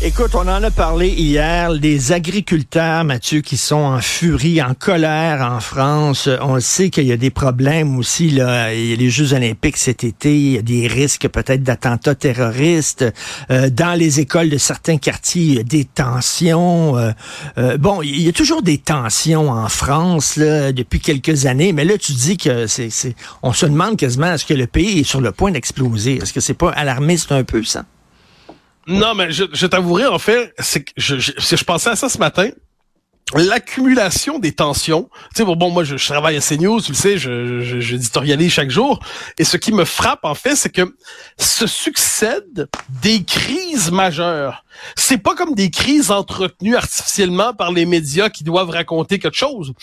Écoute, 0.00 0.36
on 0.36 0.46
en 0.46 0.62
a 0.62 0.70
parlé 0.70 1.08
hier, 1.08 1.70
les 1.70 2.12
agriculteurs, 2.12 3.02
Mathieu, 3.02 3.40
qui 3.40 3.56
sont 3.56 3.74
en 3.74 4.00
furie, 4.00 4.62
en 4.62 4.72
colère 4.74 5.42
en 5.42 5.58
France. 5.58 6.28
On 6.40 6.60
sait 6.60 6.88
qu'il 6.88 7.02
y 7.02 7.10
a 7.10 7.16
des 7.16 7.30
problèmes 7.30 7.98
aussi, 7.98 8.30
là. 8.30 8.72
Il 8.72 8.90
y 8.90 8.92
a 8.92 8.96
les 8.96 9.10
Jeux 9.10 9.32
olympiques 9.32 9.76
cet 9.76 10.04
été, 10.04 10.38
il 10.38 10.52
y 10.52 10.58
a 10.58 10.62
des 10.62 10.86
risques 10.86 11.26
peut-être 11.26 11.64
d'attentats 11.64 12.14
terroristes. 12.14 13.04
Euh, 13.50 13.70
dans 13.70 13.98
les 13.98 14.20
écoles 14.20 14.50
de 14.50 14.56
certains 14.56 14.98
quartiers, 14.98 15.42
il 15.42 15.54
y 15.54 15.58
a 15.58 15.64
des 15.64 15.84
tensions. 15.84 16.96
Euh, 16.96 17.10
euh, 17.58 17.76
bon, 17.76 18.00
il 18.00 18.22
y 18.22 18.28
a 18.28 18.32
toujours 18.32 18.62
des 18.62 18.78
tensions 18.78 19.50
en 19.50 19.68
France, 19.68 20.38
depuis 20.38 21.00
quelques 21.00 21.46
années. 21.46 21.72
Mais 21.72 21.84
là, 21.84 21.98
tu 21.98 22.12
dis 22.12 22.36
que 22.36 22.68
c'est, 22.68 22.90
c'est, 22.90 23.16
on 23.42 23.52
se 23.52 23.66
demande 23.66 23.96
quasiment 23.96 24.32
est-ce 24.32 24.46
que 24.46 24.54
le 24.54 24.68
pays 24.68 25.00
est 25.00 25.04
sur 25.04 25.20
le 25.20 25.32
point 25.32 25.50
d'exploser? 25.50 26.20
Est-ce 26.22 26.32
que 26.32 26.40
c'est 26.40 26.54
pas 26.54 26.70
alarmiste 26.70 27.32
un 27.32 27.42
peu, 27.42 27.64
ça? 27.64 27.84
Non, 28.88 29.14
mais 29.14 29.30
je, 29.30 29.44
je 29.52 29.66
t'avouerai, 29.66 30.06
en 30.06 30.18
fait, 30.18 30.54
c'est 30.58 30.82
que 30.82 30.92
je, 30.96 31.16
je, 31.18 31.64
pensais 31.64 31.90
à 31.90 31.96
ça 31.96 32.08
ce 32.08 32.16
matin 32.18 32.48
l'accumulation 33.34 34.38
des 34.38 34.52
tensions. 34.52 35.10
Tu 35.34 35.42
sais, 35.42 35.44
bon, 35.44 35.70
moi, 35.70 35.84
je, 35.84 35.98
je, 35.98 36.08
travaille 36.08 36.38
à 36.38 36.40
CNews, 36.40 36.80
tu 36.80 36.92
le 36.92 36.96
sais, 36.96 37.18
je, 37.18 37.60
je, 37.60 37.80
j'éditorialise 37.80 38.50
chaque 38.50 38.70
jour. 38.70 39.00
Et 39.36 39.44
ce 39.44 39.58
qui 39.58 39.72
me 39.72 39.84
frappe, 39.84 40.24
en 40.24 40.34
fait, 40.34 40.56
c'est 40.56 40.70
que 40.70 40.96
se 41.38 41.66
succèdent 41.66 42.66
des 43.02 43.22
crises 43.24 43.90
majeures. 43.90 44.64
C'est 44.96 45.18
pas 45.18 45.34
comme 45.34 45.54
des 45.54 45.68
crises 45.68 46.10
entretenues 46.10 46.76
artificiellement 46.76 47.52
par 47.52 47.70
les 47.70 47.84
médias 47.84 48.30
qui 48.30 48.42
doivent 48.42 48.70
raconter 48.70 49.18
quelque 49.18 49.36
chose. 49.36 49.74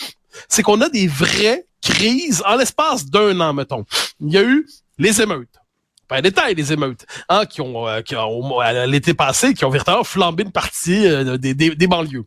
C'est 0.49 0.63
qu'on 0.63 0.81
a 0.81 0.89
des 0.89 1.07
vraies 1.07 1.67
crises 1.83 2.41
en 2.47 2.55
l'espace 2.55 3.05
d'un 3.05 3.39
an, 3.39 3.53
mettons. 3.53 3.85
Il 4.19 4.33
y 4.33 4.38
a 4.39 4.44
eu 4.44 4.67
les 4.97 5.22
émeutes 5.22 5.59
pas 6.07 6.17
un 6.17 6.21
détail, 6.21 6.55
les 6.55 6.73
émeutes, 6.73 7.05
hein, 7.29 7.45
qui 7.45 7.61
ont, 7.61 7.87
euh, 7.87 8.01
qui 8.01 8.15
ont 8.15 8.59
l'été 8.87 9.13
passé, 9.13 9.53
qui 9.53 9.65
ont 9.65 9.69
véritablement 9.69 10.03
flambé 10.03 10.43
une 10.43 10.51
partie 10.51 11.07
euh, 11.07 11.37
des, 11.37 11.53
des, 11.53 11.87
banlieues. 11.87 12.25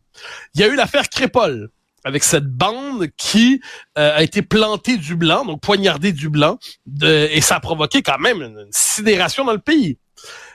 Il 0.53 0.61
y 0.61 0.63
a 0.63 0.67
eu 0.67 0.75
l'affaire 0.75 1.09
Crépol, 1.09 1.69
avec 2.03 2.23
cette 2.23 2.45
bande 2.45 3.07
qui 3.17 3.61
euh, 3.97 4.15
a 4.15 4.23
été 4.23 4.41
plantée 4.41 4.97
du 4.97 5.15
blanc, 5.15 5.45
donc 5.45 5.61
poignardée 5.61 6.11
du 6.11 6.29
blanc, 6.29 6.57
et 7.03 7.41
ça 7.41 7.57
a 7.57 7.59
provoqué 7.59 8.01
quand 8.01 8.19
même 8.19 8.41
une, 8.41 8.67
sidération 8.71 9.45
dans 9.45 9.53
le 9.53 9.59
pays. 9.59 9.97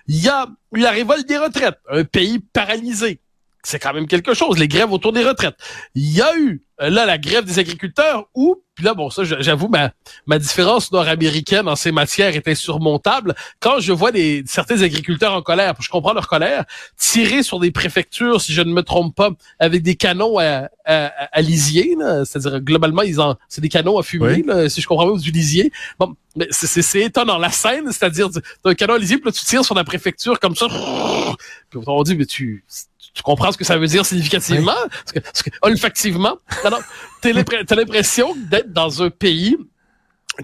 Il 0.07 0.23
y 0.23 0.29
a 0.29 0.47
eu 0.73 0.81
la 0.81 0.91
révolte 0.91 1.27
des 1.27 1.39
retraites, 1.39 1.79
un 1.91 2.05
pays 2.05 2.41
paralysé. 2.53 3.21
C'est 3.63 3.79
quand 3.79 3.95
même 3.95 4.07
quelque 4.07 4.35
chose, 4.35 4.59
les 4.59 4.69
grèves 4.69 4.93
autour 4.93 5.13
des 5.13 5.25
retraites. 5.25 5.57
Il 5.95 6.15
y 6.15 6.21
a 6.21 6.37
eu 6.37 6.64
là 6.79 7.07
la 7.07 7.19
grève 7.19 7.45
des 7.45 7.59
agriculteurs 7.59 8.27
où 8.35 8.57
puis 8.75 8.85
là 8.85 8.95
bon 8.95 9.09
ça 9.09 9.23
j'avoue 9.23 9.69
ma 9.69 9.93
ma 10.27 10.39
différence 10.41 10.91
nord-américaine 10.91 11.69
en 11.69 11.77
ces 11.77 11.93
matières 11.93 12.35
est 12.35 12.49
insurmontable. 12.49 13.35
Quand 13.61 13.79
je 13.79 13.93
vois 13.93 14.11
des 14.11 14.43
certains 14.47 14.83
agriculteurs 14.83 15.33
en 15.35 15.43
colère 15.43 15.75
je 15.81 15.89
comprends 15.89 16.13
leur 16.13 16.27
colère 16.27 16.65
tirer 16.97 17.45
sur 17.45 17.61
des 17.61 17.71
préfectures 17.71 18.41
si 18.41 18.53
je 18.53 18.63
ne 18.63 18.73
me 18.73 18.83
trompe 18.83 19.15
pas 19.15 19.31
avec 19.61 19.83
des 19.83 19.95
canons 19.95 20.39
à, 20.39 20.69
à, 20.85 21.07
à 21.33 21.41
lisier 21.41 21.97
c'est-à-dire 22.25 22.61
globalement 22.61 23.03
ils 23.03 23.21
ont 23.21 23.37
c'est 23.49 23.61
des 23.61 23.69
canons 23.69 23.99
à 23.99 24.03
fumer 24.03 24.27
oui. 24.27 24.45
là, 24.45 24.69
si 24.69 24.81
je 24.81 24.89
comprends 24.89 25.07
bien 25.07 25.17
du 25.17 25.31
lisier. 25.31 25.71
Bon 26.01 26.15
mais 26.37 26.49
c'est 26.51 26.83
c'est 26.83 27.03
étonnant. 27.03 27.39
La 27.39 27.51
scène 27.51 27.93
c'est-à-dire 27.93 28.29
un 28.65 28.75
canon 28.75 28.95
à 28.95 28.99
lisier 28.99 29.19
puis 29.19 29.27
là 29.27 29.33
tu 29.33 29.45
tires 29.45 29.65
sur 29.65 29.77
la 29.77 29.85
préfecture 29.85 30.41
comme 30.41 30.57
ça 30.57 30.67
puis 31.71 31.81
on 31.87 32.03
dit 32.03 32.17
mais 32.17 32.27
tu 32.27 32.65
tu 33.15 33.23
comprends 33.23 33.53
ce 33.53 33.57
que 33.57 33.65
ça 33.65 33.79
veut 33.79 33.87
dire 33.87 34.05
significativement, 34.05 34.75
oui. 34.85 34.91
parce 34.91 35.13
que, 35.13 35.19
parce 35.21 35.43
que, 35.43 35.51
olfactivement. 35.63 36.37
Alors, 36.65 36.83
t'as 37.23 37.77
l'impression 37.77 38.35
d'être 38.51 38.73
dans 38.73 39.03
un 39.03 39.11
pays 39.11 39.57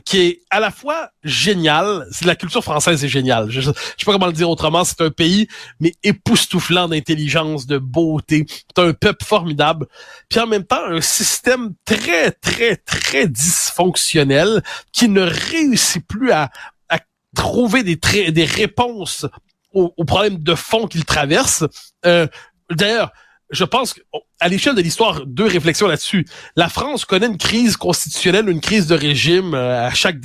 qui 0.04 0.20
est 0.20 0.42
à 0.50 0.60
la 0.60 0.70
fois 0.70 1.10
génial, 1.24 2.06
la 2.24 2.36
culture 2.36 2.62
française 2.62 3.04
est 3.04 3.08
géniale. 3.08 3.50
Je, 3.50 3.60
je 3.60 3.70
sais 3.70 4.04
pas 4.06 4.12
comment 4.12 4.26
le 4.26 4.32
dire 4.32 4.48
autrement, 4.48 4.84
c'est 4.84 5.00
un 5.00 5.10
pays 5.10 5.48
mais 5.80 5.94
époustouflant 6.02 6.88
d'intelligence, 6.88 7.66
de 7.66 7.78
beauté, 7.78 8.46
c'est 8.48 8.82
un 8.82 8.92
peuple 8.92 9.24
formidable, 9.24 9.86
puis 10.28 10.38
en 10.38 10.46
même 10.46 10.64
temps 10.64 10.84
un 10.86 11.00
système 11.00 11.72
très 11.84 12.30
très 12.30 12.76
très 12.76 13.26
dysfonctionnel 13.26 14.62
qui 14.92 15.08
ne 15.08 15.22
réussit 15.22 16.06
plus 16.06 16.30
à, 16.30 16.50
à 16.88 16.98
trouver 17.34 17.82
des 17.82 17.96
des 18.30 18.44
réponses 18.44 19.26
aux, 19.72 19.92
aux 19.96 20.04
problèmes 20.04 20.38
de 20.38 20.54
fond 20.54 20.86
qu'il 20.86 21.04
traverse. 21.04 21.64
Euh, 22.06 22.26
D'ailleurs, 22.70 23.12
je 23.50 23.64
pense 23.64 23.94
qu'à 23.94 24.48
l'échelle 24.48 24.74
de 24.74 24.80
l'histoire, 24.80 25.26
deux 25.26 25.46
réflexions 25.46 25.88
là-dessus. 25.88 26.26
La 26.56 26.68
France 26.68 27.04
connaît 27.04 27.26
une 27.26 27.38
crise 27.38 27.76
constitutionnelle, 27.76 28.48
une 28.48 28.60
crise 28.60 28.86
de 28.86 28.94
régime 28.94 29.54
euh, 29.54 29.86
à 29.86 29.90
chaque 29.90 30.18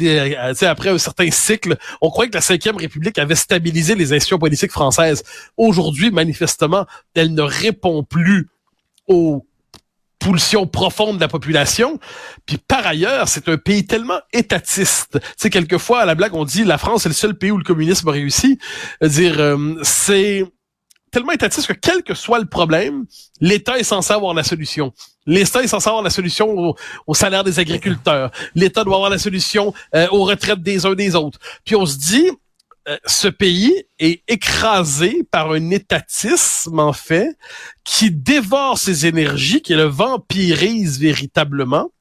après 0.61 0.89
un 0.89 0.97
certain 0.97 1.31
cycle. 1.31 1.77
On 2.01 2.09
croyait 2.09 2.29
que 2.29 2.37
la 2.37 2.41
Ve 2.41 2.77
République 2.77 3.17
avait 3.17 3.35
stabilisé 3.35 3.95
les 3.95 4.13
institutions 4.13 4.37
politiques 4.37 4.71
françaises. 4.71 5.23
Aujourd'hui, 5.57 6.11
manifestement, 6.11 6.85
elle 7.15 7.33
ne 7.33 7.41
répond 7.41 8.03
plus 8.03 8.47
aux 9.07 9.45
pulsions 10.19 10.67
profondes 10.67 11.17
de 11.17 11.21
la 11.21 11.27
population. 11.27 11.99
Puis 12.45 12.57
par 12.57 12.85
ailleurs, 12.85 13.27
c'est 13.27 13.49
un 13.49 13.57
pays 13.57 13.85
tellement 13.85 14.19
étatiste. 14.33 15.19
Tu 15.19 15.27
sais, 15.37 15.49
quelquefois, 15.49 16.01
à 16.01 16.05
la 16.05 16.15
blague, 16.15 16.35
on 16.35 16.45
dit 16.45 16.63
la 16.63 16.77
France 16.77 17.05
est 17.05 17.09
le 17.09 17.15
seul 17.15 17.35
pays 17.35 17.51
où 17.51 17.57
le 17.57 17.63
communisme 17.63 18.07
a 18.07 18.11
réussi. 18.11 18.59
dire, 19.01 19.39
euh, 19.39 19.75
c'est 19.83 20.43
tellement 21.15 21.31
étatiste 21.31 21.67
que 21.67 21.73
quel 21.73 22.03
que 22.03 22.13
soit 22.13 22.39
le 22.39 22.45
problème, 22.45 23.05
l'État 23.39 23.79
est 23.79 23.85
censé 23.85 24.11
avoir 24.11 24.33
la 24.33 24.43
solution. 24.43 24.91
L'État 25.25 25.63
est 25.63 25.67
censé 25.69 25.87
avoir 25.87 26.03
la 26.03 26.09
solution 26.09 26.75
au, 27.07 27.13
salaire 27.13 27.45
des 27.45 27.57
agriculteurs. 27.57 28.31
L'État 28.53 28.83
doit 28.83 28.95
avoir 28.95 29.09
la 29.09 29.17
solution 29.17 29.73
euh, 29.95 30.07
aux 30.11 30.25
retraites 30.25 30.61
des 30.61 30.85
uns 30.85 30.93
des 30.93 31.15
autres. 31.15 31.39
Puis 31.63 31.77
on 31.77 31.85
se 31.85 31.97
dit, 31.97 32.29
euh, 32.89 32.97
ce 33.05 33.29
pays 33.29 33.85
est 33.97 34.23
écrasé 34.27 35.25
par 35.31 35.53
un 35.53 35.69
étatisme, 35.69 36.79
en 36.79 36.91
fait, 36.91 37.37
qui 37.85 38.11
dévore 38.11 38.77
ses 38.77 39.05
énergies, 39.05 39.61
qui 39.61 39.73
le 39.73 39.85
vampirise 39.85 40.99
véritablement. 40.99 41.91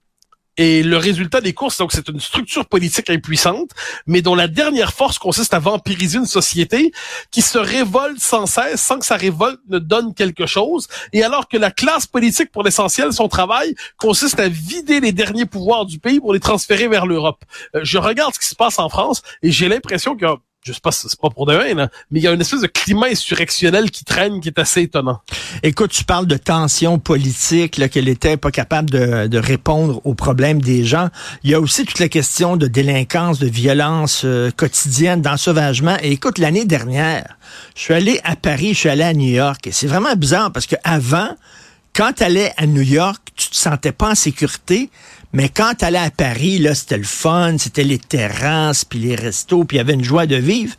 Et 0.56 0.82
le 0.82 0.97
résultat 0.97 1.41
des 1.41 1.53
courses, 1.53 1.78
donc 1.78 1.92
c'est 1.92 2.09
une 2.09 2.20
structure 2.20 2.66
politique 2.66 3.10
impuissante, 3.10 3.70
mais 4.06 4.22
dont 4.22 4.34
la 4.34 4.47
dernière 4.47 4.92
force 4.92 5.19
consiste 5.19 5.53
à 5.53 5.59
vampiriser 5.59 6.19
une 6.19 6.26
société 6.26 6.92
qui 7.31 7.42
se 7.42 7.59
révolte 7.59 8.20
sans 8.20 8.47
cesse, 8.47 8.81
sans 8.81 8.98
que 8.98 9.06
sa 9.06 9.16
révolte 9.16 9.60
ne 9.69 9.78
donne 9.78 10.14
quelque 10.14 10.47
chose. 10.47 10.87
Et 11.12 11.25
alors 11.25 11.48
que 11.48 11.56
la 11.56 11.70
classe 11.70 12.06
politique, 12.06 12.53
pour 12.53 12.62
l'essentiel, 12.62 13.12
son 13.12 13.28
travail 13.28 13.75
consiste 13.98 14.38
à 14.38 14.48
vider 14.48 15.00
les 15.00 15.12
derniers 15.12 15.47
pouvoirs 15.47 15.87
du 15.87 15.98
pays 15.98 16.20
pour 16.20 16.32
les 16.32 16.41
transférer 16.41 16.87
vers 16.88 17.06
l'Europe. 17.06 17.44
Euh, 17.75 17.81
je 17.82 17.98
regarde 17.98 18.34
ce 18.34 18.38
qui 18.38 18.47
se 18.47 18.54
passe 18.54 18.78
en 18.78 18.88
France 18.88 19.22
et 19.43 19.50
j'ai 19.50 19.69
l'impression 19.69 20.16
que 20.16 20.26
je 20.64 20.72
sais 20.72 20.80
pas 20.82 20.92
c'est 20.92 21.20
pas 21.20 21.28
pour 21.28 21.44
demain, 21.44 21.75
là, 21.75 21.91
mais 22.10 22.20
il 22.20 22.22
y 22.22 22.28
a 22.28 22.32
une 22.32 22.41
espèce 22.41 22.62
de 22.62 22.66
climat 22.66 23.08
insurrectionnel 23.08 23.91
qui 23.91 24.04
traîne 24.04 24.41
qui 24.41 24.48
est 24.48 24.58
assez 24.58 24.82
étonnant. 24.82 25.20
Écoute, 25.62 25.91
tu 25.91 26.04
parles 26.04 26.26
de 26.26 26.38
tension 26.38 26.98
politique, 26.98 27.76
là, 27.76 27.88
qu'elle 27.88 28.08
était 28.08 28.38
pas 28.38 28.50
capable 28.50 28.88
de, 28.88 29.26
de, 29.26 29.38
répondre 29.38 30.00
aux 30.04 30.14
problèmes 30.14 30.62
des 30.62 30.84
gens. 30.84 31.10
Il 31.42 31.50
y 31.50 31.54
a 31.54 31.60
aussi 31.60 31.84
toute 31.84 31.98
la 31.98 32.08
question 32.08 32.56
de 32.56 32.66
délinquance, 32.66 33.38
de 33.38 33.47
violence 33.47 34.22
euh, 34.25 34.50
quotidienne, 34.50 35.20
d'ensauvagement. 35.20 35.97
Et 36.02 36.12
écoute, 36.12 36.38
l'année 36.38 36.64
dernière, 36.64 37.36
je 37.76 37.82
suis 37.82 37.94
allé 37.94 38.20
à 38.25 38.34
Paris, 38.34 38.72
je 38.72 38.78
suis 38.78 38.88
allé 38.88 39.04
à 39.04 39.12
New 39.12 39.31
York. 39.31 39.66
Et 39.66 39.72
c'est 39.72 39.86
vraiment 39.86 40.16
bizarre 40.16 40.50
parce 40.50 40.66
que 40.66 40.76
avant, 40.82 41.28
quand 41.94 42.14
tu 42.14 42.25
allais 42.25 42.52
à 42.56 42.66
New 42.66 42.82
York, 42.82 43.20
tu 43.36 43.50
te 43.50 43.56
sentais 43.56 43.92
pas 43.92 44.10
en 44.10 44.14
sécurité, 44.14 44.91
mais 45.34 45.49
quand 45.49 45.75
tu 45.77 45.84
allais 45.84 45.99
à 45.99 46.12
Paris, 46.12 46.59
là, 46.59 46.77
c'était 46.77 46.97
le 46.97 47.03
fun, 47.03 47.56
c'était 47.59 47.83
les 47.83 47.99
terrasses, 47.99 48.84
puis 48.84 49.00
les 49.00 49.17
restos, 49.17 49.64
puis 49.64 49.76
il 49.76 49.79
y 49.79 49.81
avait 49.81 49.94
une 49.94 50.05
joie 50.05 50.26
de 50.26 50.37
vivre. 50.37 50.75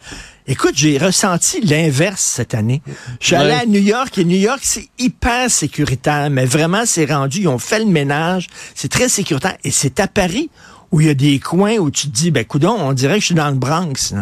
Écoute, 0.47 0.75
j'ai 0.75 0.97
ressenti 0.97 1.59
l'inverse 1.59 2.21
cette 2.21 2.53
année. 2.53 2.81
Je 3.19 3.27
suis 3.27 3.35
allé 3.35 3.51
à 3.51 3.65
New 3.65 3.81
York 3.81 4.18
et 4.18 4.24
New 4.24 4.38
York, 4.38 4.62
c'est 4.63 4.88
hyper 4.97 5.51
sécuritaire, 5.51 6.29
mais 6.29 6.45
vraiment, 6.45 6.83
c'est 6.85 7.06
rendu, 7.06 7.41
ils 7.41 7.47
ont 7.50 7.59
fait 7.59 7.79
le 7.79 7.85
ménage, 7.85 8.47
c'est 8.75 8.89
très 8.89 9.09
sécuritaire. 9.09 9.57
Et 9.65 9.71
c'est 9.71 10.00
à 10.00 10.07
Paris 10.07 10.50
où 10.91 11.01
il 11.01 11.07
y 11.07 11.09
a 11.09 11.13
des 11.15 11.38
coins 11.39 11.75
où 11.77 11.91
tu 11.91 12.07
te 12.07 12.15
dis, 12.15 12.31
ben 12.31 12.45
coudon, 12.45 12.77
on 12.79 12.94
dirait 12.94 13.15
que 13.15 13.21
je 13.21 13.25
suis 13.25 13.35
dans 13.35 13.50
le 13.50 13.56
Bronx. 13.56 14.13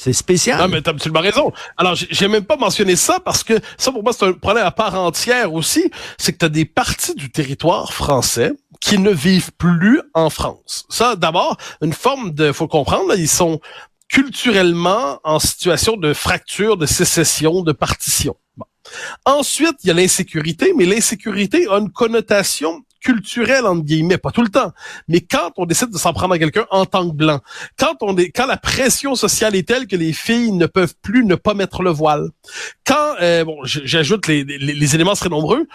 C'est 0.00 0.12
spécial. 0.12 0.60
Non, 0.60 0.68
mais 0.68 0.80
t'as 0.80 0.92
absolument 0.92 1.20
raison. 1.20 1.52
Alors, 1.76 1.96
j'ai 1.96 2.28
même 2.28 2.44
pas 2.44 2.56
mentionné 2.56 2.94
ça 2.94 3.18
parce 3.18 3.42
que 3.42 3.54
ça, 3.76 3.90
pour 3.90 4.04
moi, 4.04 4.12
c'est 4.12 4.26
un 4.26 4.32
problème 4.32 4.64
à 4.64 4.70
part 4.70 4.94
entière 4.94 5.52
aussi. 5.52 5.90
C'est 6.18 6.32
que 6.32 6.38
t'as 6.38 6.48
des 6.48 6.64
parties 6.64 7.16
du 7.16 7.30
territoire 7.30 7.92
français 7.92 8.52
qui 8.80 8.98
ne 8.98 9.10
vivent 9.10 9.50
plus 9.58 10.00
en 10.14 10.30
France. 10.30 10.86
Ça, 10.88 11.16
d'abord, 11.16 11.56
une 11.82 11.92
forme 11.92 12.30
de, 12.30 12.52
faut 12.52 12.68
comprendre, 12.68 13.08
là, 13.08 13.16
ils 13.16 13.28
sont 13.28 13.60
culturellement 14.08 15.18
en 15.24 15.40
situation 15.40 15.96
de 15.96 16.12
fracture, 16.12 16.76
de 16.76 16.86
sécession, 16.86 17.62
de 17.62 17.72
partition. 17.72 18.36
Ensuite, 19.24 19.78
il 19.82 19.88
y 19.88 19.90
a 19.90 19.94
l'insécurité, 19.94 20.74
mais 20.76 20.84
l'insécurité 20.84 21.66
a 21.68 21.78
une 21.78 21.90
connotation 21.90 22.84
culturel 23.00 23.66
entre 23.66 23.84
guillemets, 23.84 24.18
pas 24.18 24.30
tout 24.30 24.42
le 24.42 24.48
temps, 24.48 24.72
mais 25.08 25.20
quand 25.20 25.52
on 25.56 25.66
décide 25.66 25.90
de 25.90 25.98
s'en 25.98 26.12
prendre 26.12 26.34
à 26.34 26.38
quelqu'un 26.38 26.66
en 26.70 26.86
tant 26.86 27.08
que 27.08 27.14
blanc, 27.14 27.40
quand 27.78 27.96
on 28.00 28.16
est, 28.16 28.30
quand 28.30 28.46
la 28.46 28.56
pression 28.56 29.14
sociale 29.14 29.54
est 29.54 29.66
telle 29.66 29.86
que 29.86 29.96
les 29.96 30.12
filles 30.12 30.52
ne 30.52 30.66
peuvent 30.66 30.94
plus 31.02 31.24
ne 31.24 31.34
pas 31.34 31.54
mettre 31.54 31.82
le 31.82 31.90
voile, 31.90 32.28
quand 32.84 33.14
euh, 33.20 33.44
bon, 33.44 33.58
j'ajoute 33.64 34.26
les, 34.26 34.44
les, 34.44 34.58
les 34.58 34.94
éléments 34.94 35.14
très 35.14 35.28
nombreux, 35.28 35.66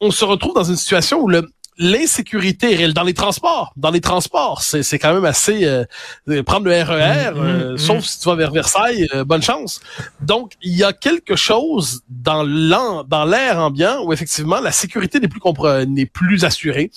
on 0.00 0.10
se 0.10 0.24
retrouve 0.24 0.54
dans 0.54 0.64
une 0.64 0.76
situation 0.76 1.20
où 1.20 1.28
le 1.28 1.48
l'insécurité 1.78 2.74
réelle 2.74 2.92
dans 2.92 3.04
les 3.04 3.14
transports. 3.14 3.72
Dans 3.76 3.90
les 3.90 4.00
transports, 4.00 4.62
c'est, 4.62 4.82
c'est 4.82 4.98
quand 4.98 5.14
même 5.14 5.24
assez 5.24 5.64
euh, 5.64 6.42
prendre 6.42 6.66
le 6.66 6.72
RER, 6.72 7.30
e 7.30 7.32
mm, 7.32 7.38
euh, 7.38 7.70
mm, 7.70 7.72
mm. 7.74 7.78
sauf 7.78 8.04
si 8.04 8.20
tu 8.20 8.28
vas 8.28 8.34
vers 8.34 8.50
Versailles, 8.50 9.08
euh, 9.14 9.24
bonne 9.24 9.42
chance. 9.42 9.80
Donc 10.20 10.52
il 10.60 10.76
y 10.76 10.82
a 10.82 10.92
quelque 10.92 11.36
chose 11.36 12.02
dans 12.08 12.42
l'an, 12.42 13.04
dans 13.04 13.24
l'air 13.24 13.58
ambiant 13.58 14.02
où 14.04 14.12
effectivement 14.12 14.60
la 14.60 14.72
sécurité 14.72 15.20
n'est 15.20 15.28
plus 15.28 15.40
n'est 15.86 16.06
plus 16.06 16.44
assurée. 16.44 16.90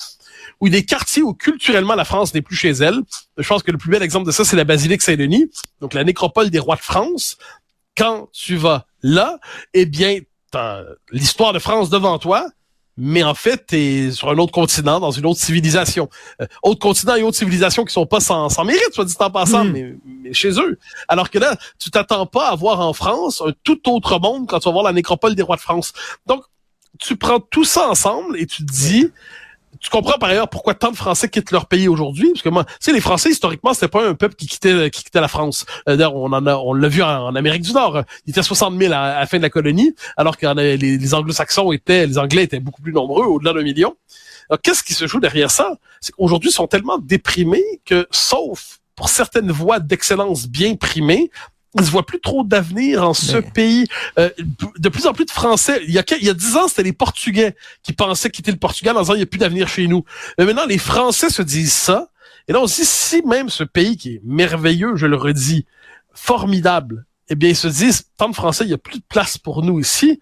Où 0.59 0.67
il 0.67 0.73
y 0.73 0.77
a 0.77 0.79
des 0.79 0.85
quartiers 0.85 1.23
où 1.23 1.33
culturellement 1.33 1.95
la 1.95 2.05
France 2.05 2.33
n'est 2.33 2.41
plus 2.41 2.55
chez 2.55 2.69
elle. 2.69 2.99
Je 3.37 3.47
pense 3.47 3.63
que 3.63 3.71
le 3.71 3.77
plus 3.77 3.89
bel 3.89 4.03
exemple 4.03 4.27
de 4.27 4.31
ça, 4.31 4.43
c'est 4.45 4.55
la 4.55 4.63
basilique 4.63 5.01
Saint-Denis, 5.01 5.49
donc 5.79 5.93
la 5.93 6.03
nécropole 6.03 6.49
des 6.49 6.59
rois 6.59 6.75
de 6.75 6.81
France. 6.81 7.37
Quand 7.97 8.29
tu 8.31 8.55
vas 8.55 8.85
là, 9.01 9.39
eh 9.73 9.85
bien, 9.85 10.19
l'histoire 11.11 11.53
de 11.53 11.59
France 11.59 11.89
devant 11.89 12.19
toi, 12.19 12.47
mais 12.97 13.23
en 13.23 13.33
fait, 13.33 13.65
tu 13.67 13.75
es 13.77 14.11
sur 14.11 14.29
un 14.29 14.37
autre 14.37 14.51
continent, 14.51 14.99
dans 14.99 15.11
une 15.11 15.25
autre 15.25 15.39
civilisation. 15.39 16.09
Euh, 16.41 16.45
autre 16.61 16.79
continent 16.79 17.15
et 17.15 17.23
autre 17.23 17.37
civilisation 17.37 17.85
qui 17.85 17.93
sont 17.93 18.05
pas 18.05 18.19
sans, 18.19 18.49
sans 18.49 18.65
mérite, 18.65 18.93
soit 18.93 19.05
dit 19.05 19.15
en 19.19 19.29
passant, 19.29 19.65
hmm. 19.65 19.71
mais, 19.71 19.95
mais, 20.05 20.33
chez 20.33 20.51
eux. 20.59 20.77
Alors 21.07 21.29
que 21.29 21.39
là, 21.39 21.55
tu 21.79 21.89
t'attends 21.89 22.25
pas 22.25 22.49
à 22.49 22.55
voir 22.55 22.79
en 22.81 22.93
France 22.93 23.41
un 23.45 23.53
tout 23.63 23.89
autre 23.89 24.19
monde 24.19 24.47
quand 24.47 24.59
tu 24.59 24.65
vas 24.65 24.73
voir 24.73 24.83
la 24.83 24.93
nécropole 24.93 25.35
des 25.35 25.41
rois 25.41 25.55
de 25.55 25.61
France. 25.61 25.93
Donc, 26.25 26.43
tu 26.99 27.15
prends 27.15 27.39
tout 27.39 27.63
ça 27.63 27.89
ensemble 27.89 28.37
et 28.37 28.45
tu 28.45 28.65
te 28.65 28.71
dis, 28.71 29.11
tu 29.79 29.89
comprends 29.89 30.17
par 30.17 30.29
ailleurs 30.29 30.49
pourquoi 30.49 30.73
tant 30.73 30.91
de 30.91 30.95
Français 30.95 31.29
quittent 31.29 31.51
leur 31.51 31.65
pays 31.65 31.87
aujourd'hui, 31.87 32.31
parce 32.31 32.41
que 32.41 32.49
moi, 32.49 32.65
tu 32.65 32.73
sais, 32.79 32.93
les 32.93 33.01
Français 33.01 33.29
historiquement, 33.29 33.73
c'était 33.73 33.87
pas 33.87 34.07
un 34.07 34.13
peuple 34.13 34.35
qui 34.35 34.47
quittait 34.47 34.89
qui 34.89 35.03
quittait 35.03 35.21
la 35.21 35.27
France. 35.27 35.65
Euh, 35.87 35.95
d'ailleurs, 35.95 36.15
on 36.15 36.31
en 36.31 36.45
a, 36.45 36.55
on 36.55 36.73
l'a 36.73 36.87
vu 36.87 37.01
en, 37.01 37.35
Amérique 37.35 37.63
du 37.63 37.73
Nord. 37.73 38.03
Il 38.25 38.31
était 38.31 38.43
60 38.43 38.77
000 38.77 38.93
à, 38.93 39.19
la 39.19 39.25
fin 39.25 39.37
de 39.37 39.43
la 39.43 39.49
colonie, 39.49 39.95
alors 40.17 40.37
que 40.37 40.45
les, 40.55 40.77
les 40.77 41.13
Anglo-Saxons 41.13 41.71
étaient, 41.71 42.05
les 42.05 42.17
Anglais 42.17 42.43
étaient 42.43 42.59
beaucoup 42.59 42.81
plus 42.81 42.93
nombreux, 42.93 43.25
au-delà 43.25 43.53
d'un 43.53 43.63
million. 43.63 43.95
Alors, 44.49 44.61
qu'est-ce 44.61 44.83
qui 44.83 44.93
se 44.93 45.07
joue 45.07 45.19
derrière 45.19 45.49
ça? 45.49 45.75
C'est 46.01 46.11
qu'aujourd'hui, 46.11 46.49
ils 46.49 46.53
sont 46.53 46.67
tellement 46.67 46.97
déprimés 46.97 47.63
que, 47.85 48.05
sauf 48.11 48.79
pour 48.95 49.09
certaines 49.09 49.51
voies 49.51 49.79
d'excellence 49.79 50.47
bien 50.47 50.75
primées, 50.75 51.31
il 51.79 51.85
se 51.85 51.91
voit 51.91 52.05
plus 52.05 52.19
trop 52.19 52.43
d'avenir 52.43 53.07
en 53.07 53.13
ce 53.13 53.37
pays. 53.37 53.87
Euh, 54.19 54.29
de 54.77 54.89
plus 54.89 55.07
en 55.07 55.13
plus 55.13 55.25
de 55.25 55.31
Français. 55.31 55.81
Il 55.87 55.93
y 55.93 55.99
a 55.99 56.03
il 56.19 56.25
y 56.25 56.29
a 56.29 56.33
dix 56.33 56.55
ans, 56.57 56.67
c'était 56.67 56.83
les 56.83 56.93
Portugais 56.93 57.55
qui 57.83 57.93
pensaient 57.93 58.29
quitter 58.29 58.51
le 58.51 58.57
Portugal 58.57 58.97
en 58.97 59.01
disant 59.01 59.13
il 59.13 59.17
n'y 59.17 59.23
a 59.23 59.27
plus 59.27 59.37
d'avenir 59.37 59.67
chez 59.67 59.87
nous. 59.87 60.03
Mais 60.37 60.45
maintenant, 60.45 60.65
les 60.65 60.77
Français 60.77 61.29
se 61.29 61.41
disent 61.41 61.73
ça. 61.73 62.09
Et 62.47 62.53
là, 62.53 62.59
on 62.59 62.67
se 62.67 62.81
dit 62.81 62.85
si 62.85 63.21
même 63.25 63.49
ce 63.49 63.63
pays 63.63 63.95
qui 63.95 64.15
est 64.15 64.21
merveilleux, 64.25 64.95
je 64.95 65.05
le 65.05 65.15
redis, 65.15 65.65
formidable, 66.13 67.05
eh 67.29 67.35
bien, 67.35 67.49
ils 67.49 67.55
se 67.55 67.67
disent 67.67 68.07
tant 68.17 68.27
de 68.27 68.35
Français, 68.35 68.65
il 68.65 68.67
n'y 68.67 68.73
a 68.73 68.77
plus 68.77 68.99
de 68.99 69.03
place 69.07 69.37
pour 69.37 69.63
nous 69.63 69.79
ici. 69.79 70.19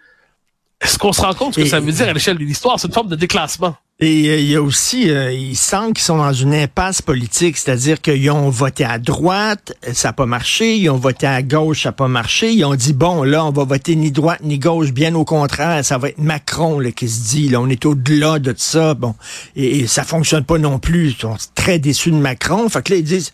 Est-ce 0.82 0.98
qu'on 1.00 1.12
se 1.12 1.22
rend 1.22 1.34
compte 1.34 1.56
ce 1.56 1.62
que 1.62 1.66
ça 1.66 1.80
veut 1.80 1.92
dire 1.92 2.08
à 2.08 2.14
l'échelle 2.14 2.38
de 2.38 2.44
l'histoire? 2.44 2.80
C'est 2.80 2.88
une 2.88 2.94
forme 2.94 3.10
de 3.10 3.16
déclassement. 3.16 3.76
Et 4.02 4.30
euh, 4.30 4.38
il 4.38 4.50
y 4.50 4.56
a 4.56 4.62
aussi, 4.62 5.10
euh, 5.10 5.34
ils 5.34 5.58
sentent 5.58 5.96
qu'ils 5.96 6.06
sont 6.06 6.20
dans 6.20 6.32
une 6.32 6.54
impasse 6.54 7.02
politique, 7.02 7.58
c'est-à-dire 7.58 8.00
qu'ils 8.00 8.32
ont 8.32 8.50
voté 8.50 8.86
à 8.86 8.98
droite, 8.98 9.74
ça 9.92 10.10
n'a 10.10 10.14
pas 10.14 10.26
marché, 10.26 10.78
ils 10.78 10.90
ont 10.90 10.96
voté 10.96 11.28
à 11.28 11.42
gauche, 11.42 11.84
ça 11.84 11.90
n'a 11.90 11.94
pas 11.94 12.08
marché, 12.08 12.54
ils 12.54 12.64
ont 12.64 12.76
dit, 12.76 12.94
bon, 12.94 13.24
là, 13.24 13.44
on 13.44 13.52
va 13.52 13.66
voter 13.66 13.98
ni 13.98 14.10
droite 14.12 14.40
ni 14.42 14.58
gauche, 14.58 14.94
bien 14.94 15.16
au 15.16 15.26
contraire, 15.26 15.84
ça 15.84 15.98
va 15.98 16.10
être 16.10 16.18
Macron 16.18 16.80
là, 16.80 16.92
qui 16.92 17.10
se 17.10 17.30
dit, 17.30 17.50
là, 17.50 17.60
on 17.60 17.68
est 17.68 17.86
au-delà 17.86 18.40
de 18.40 18.54
ça, 18.56 18.94
bon, 18.94 19.16
et, 19.58 19.86
ça 19.86 20.06
fonctionne 20.06 20.46
pas 20.46 20.60
non 20.60 20.80
plus, 20.80 21.10
ils 21.10 21.18
sont 21.18 21.36
très 21.54 21.78
déçus 21.78 22.12
de 22.12 22.16
Macron, 22.16 22.70
fait 22.70 22.82
que 22.82 22.94
là, 22.94 23.00
ils 23.00 23.04
disent, 23.04 23.34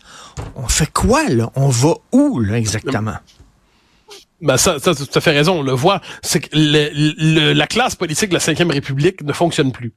on 0.56 0.66
fait 0.66 0.92
quoi, 0.92 1.28
là? 1.28 1.52
On 1.54 1.68
va 1.68 1.94
où, 2.10 2.40
là, 2.40 2.58
exactement? 2.58 3.14
Ben 4.40 4.56
ça, 4.56 4.80
ça, 4.80 4.96
tu 4.96 5.04
as 5.14 5.20
fait 5.20 5.30
raison, 5.30 5.60
on 5.60 5.62
le 5.62 5.72
voit, 5.72 6.00
c'est 6.22 6.40
que 6.40 6.48
la 6.52 7.66
classe 7.68 7.94
politique 7.94 8.30
de 8.30 8.34
la 8.34 8.40
Ve 8.40 8.70
République 8.70 9.22
ne 9.22 9.32
fonctionne 9.32 9.70
plus 9.70 9.94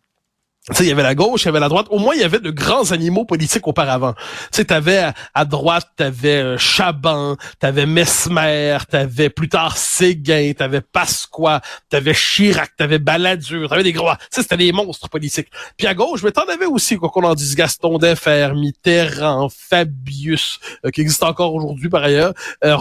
il 0.80 0.86
y 0.86 0.92
avait 0.92 1.04
la 1.04 1.16
gauche, 1.16 1.44
il 1.44 1.46
y 1.46 1.50
avait 1.50 1.60
la 1.60 1.70
droite. 1.70 1.88
Au 1.90 2.00
moins, 2.00 2.16
il 2.16 2.22
y 2.22 2.24
avait 2.24 2.40
de 2.40 2.52
grands 2.52 2.92
animaux 2.92 3.26
politiques 3.26 3.68
auparavant. 3.68 4.14
Tu 4.14 4.20
sais, 4.52 4.66
t'avais 4.66 5.00
à, 5.00 5.14
à 5.34 5.46
droite, 5.46 5.88
t'avais 5.96 6.42
euh, 6.42 6.58
Chaban, 6.58 7.38
t'avais 7.60 7.86
Mesmer, 7.86 8.78
t'avais 8.90 9.30
plus 9.30 9.50
tard 9.50 9.78
Séguin, 9.78 10.54
t'avais 10.58 10.82
Pasqua, 10.82 11.62
t'avais 11.90 12.14
Chirac, 12.14 12.72
t'avais 12.78 13.00
Balladur, 13.00 13.70
t'avais 13.70 13.84
des 13.84 13.94
gros. 13.94 14.10
Tu 14.32 14.42
c'était 14.42 14.58
des 14.58 14.72
monstres 14.72 15.10
politiques. 15.10 15.50
Puis 15.78 15.88
à 15.88 15.94
gauche, 15.94 16.24
mais 16.24 16.32
t'en 16.32 16.44
avais 16.44 16.66
aussi, 16.66 16.98
quoi 16.98 17.10
qu'on 17.10 17.24
en 17.24 17.36
dise, 17.36 17.56
Gaston 17.56 17.98
Defer, 17.98 18.52
Mitterrand, 18.56 19.50
Fabius, 19.50 20.60
euh, 20.86 20.90
qui 20.92 21.02
existe 21.02 21.24
encore 21.24 21.54
aujourd'hui 21.54 21.90
par 21.90 22.04
ailleurs, 22.04 22.34
euh. 22.64 22.78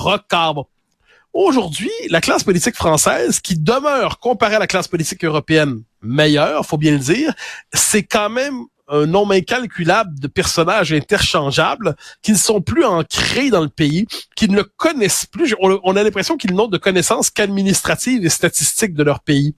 Aujourd'hui, 1.41 1.93
la 2.11 2.21
classe 2.21 2.43
politique 2.43 2.75
française, 2.75 3.39
qui 3.39 3.57
demeure, 3.57 4.19
comparée 4.19 4.57
à 4.57 4.59
la 4.59 4.67
classe 4.67 4.89
politique 4.89 5.25
européenne, 5.25 5.85
meilleure, 6.03 6.67
faut 6.67 6.79
bien 6.79 6.91
le 6.91 6.99
dire, 6.99 7.33
c'est 7.73 8.03
quand 8.03 8.29
même 8.29 8.65
un 8.89 9.07
nombre 9.07 9.35
incalculable 9.35 10.19
de 10.19 10.27
personnages 10.27 10.93
interchangeables 10.93 11.95
qui 12.23 12.33
ne 12.33 12.37
sont 12.37 12.61
plus 12.61 12.85
ancrés 12.85 13.51
dans 13.51 13.61
le 13.61 13.69
pays, 13.69 14.09
qui 14.35 14.49
ne 14.49 14.57
le 14.57 14.65
connaissent 14.65 15.27
plus. 15.27 15.55
On, 15.61 15.95
a 15.95 16.03
l'impression 16.03 16.37
qu'ils 16.37 16.55
n'ont 16.55 16.67
de 16.67 16.77
connaissances 16.77 17.31
qu'administratives 17.31 18.27
et 18.27 18.31
statistiques 18.31 18.95
de 18.95 19.05
leur 19.05 19.21
pays. 19.21 19.55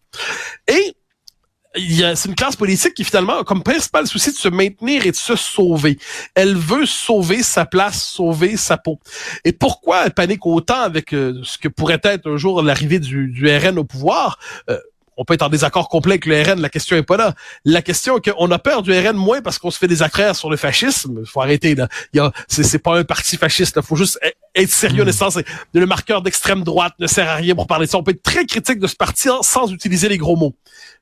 Et 0.68 0.94
c'est 1.74 2.28
une 2.28 2.34
classe 2.34 2.56
politique 2.56 2.94
qui 2.94 3.04
finalement 3.04 3.40
a 3.40 3.44
comme 3.44 3.62
principal 3.62 4.06
souci 4.06 4.32
de 4.32 4.36
se 4.36 4.48
maintenir 4.48 5.06
et 5.06 5.10
de 5.10 5.16
se 5.16 5.36
sauver. 5.36 5.98
Elle 6.34 6.56
veut 6.56 6.86
sauver 6.86 7.42
sa 7.42 7.64
place, 7.64 8.02
sauver 8.02 8.56
sa 8.56 8.76
peau. 8.76 8.98
Et 9.44 9.52
pourquoi 9.52 10.06
elle 10.06 10.12
panique 10.12 10.46
autant 10.46 10.80
avec 10.80 11.14
euh, 11.14 11.40
ce 11.44 11.58
que 11.58 11.68
pourrait 11.68 12.00
être 12.02 12.28
un 12.28 12.36
jour 12.36 12.62
l'arrivée 12.62 12.98
du, 12.98 13.28
du, 13.28 13.48
RN 13.48 13.78
au 13.78 13.84
pouvoir? 13.84 14.38
Euh, 14.68 14.78
on 15.16 15.24
peut 15.24 15.34
être 15.34 15.42
en 15.42 15.50
désaccord 15.50 15.90
complet 15.90 16.12
avec 16.12 16.24
le 16.24 16.40
RN, 16.40 16.62
la 16.62 16.70
question 16.70 16.96
est 16.96 17.02
pas 17.02 17.18
là. 17.18 17.34
La 17.66 17.82
question 17.82 18.16
est 18.16 18.30
qu'on 18.30 18.50
a 18.50 18.58
peur 18.58 18.82
du 18.82 18.90
RN 18.90 19.16
moins 19.16 19.42
parce 19.42 19.58
qu'on 19.58 19.70
se 19.70 19.78
fait 19.78 19.86
des 19.86 20.02
accraires 20.02 20.34
sur 20.34 20.48
le 20.48 20.56
fascisme. 20.56 21.26
Faut 21.26 21.42
arrêter 21.42 21.74
là. 21.74 21.88
C'est, 22.48 22.78
pas 22.78 22.98
un 22.98 23.04
parti 23.04 23.36
fasciste. 23.36 23.76
Il 23.76 23.82
faut 23.82 23.96
juste 23.96 24.18
être 24.54 24.70
sérieux. 24.70 25.04
Mm. 25.04 25.40
Le 25.74 25.86
marqueur 25.86 26.22
d'extrême 26.22 26.62
droite 26.62 26.94
ne 26.98 27.06
sert 27.06 27.28
à 27.28 27.34
rien 27.34 27.54
pour 27.54 27.66
parler 27.66 27.86
de 27.86 27.90
ça. 27.90 27.98
On 27.98 28.02
peut 28.02 28.12
être 28.12 28.22
très 28.22 28.46
critique 28.46 28.78
de 28.78 28.86
ce 28.86 28.96
parti 28.96 29.28
sans 29.42 29.72
utiliser 29.72 30.08
les 30.08 30.18
gros 30.18 30.36
mots. 30.36 30.54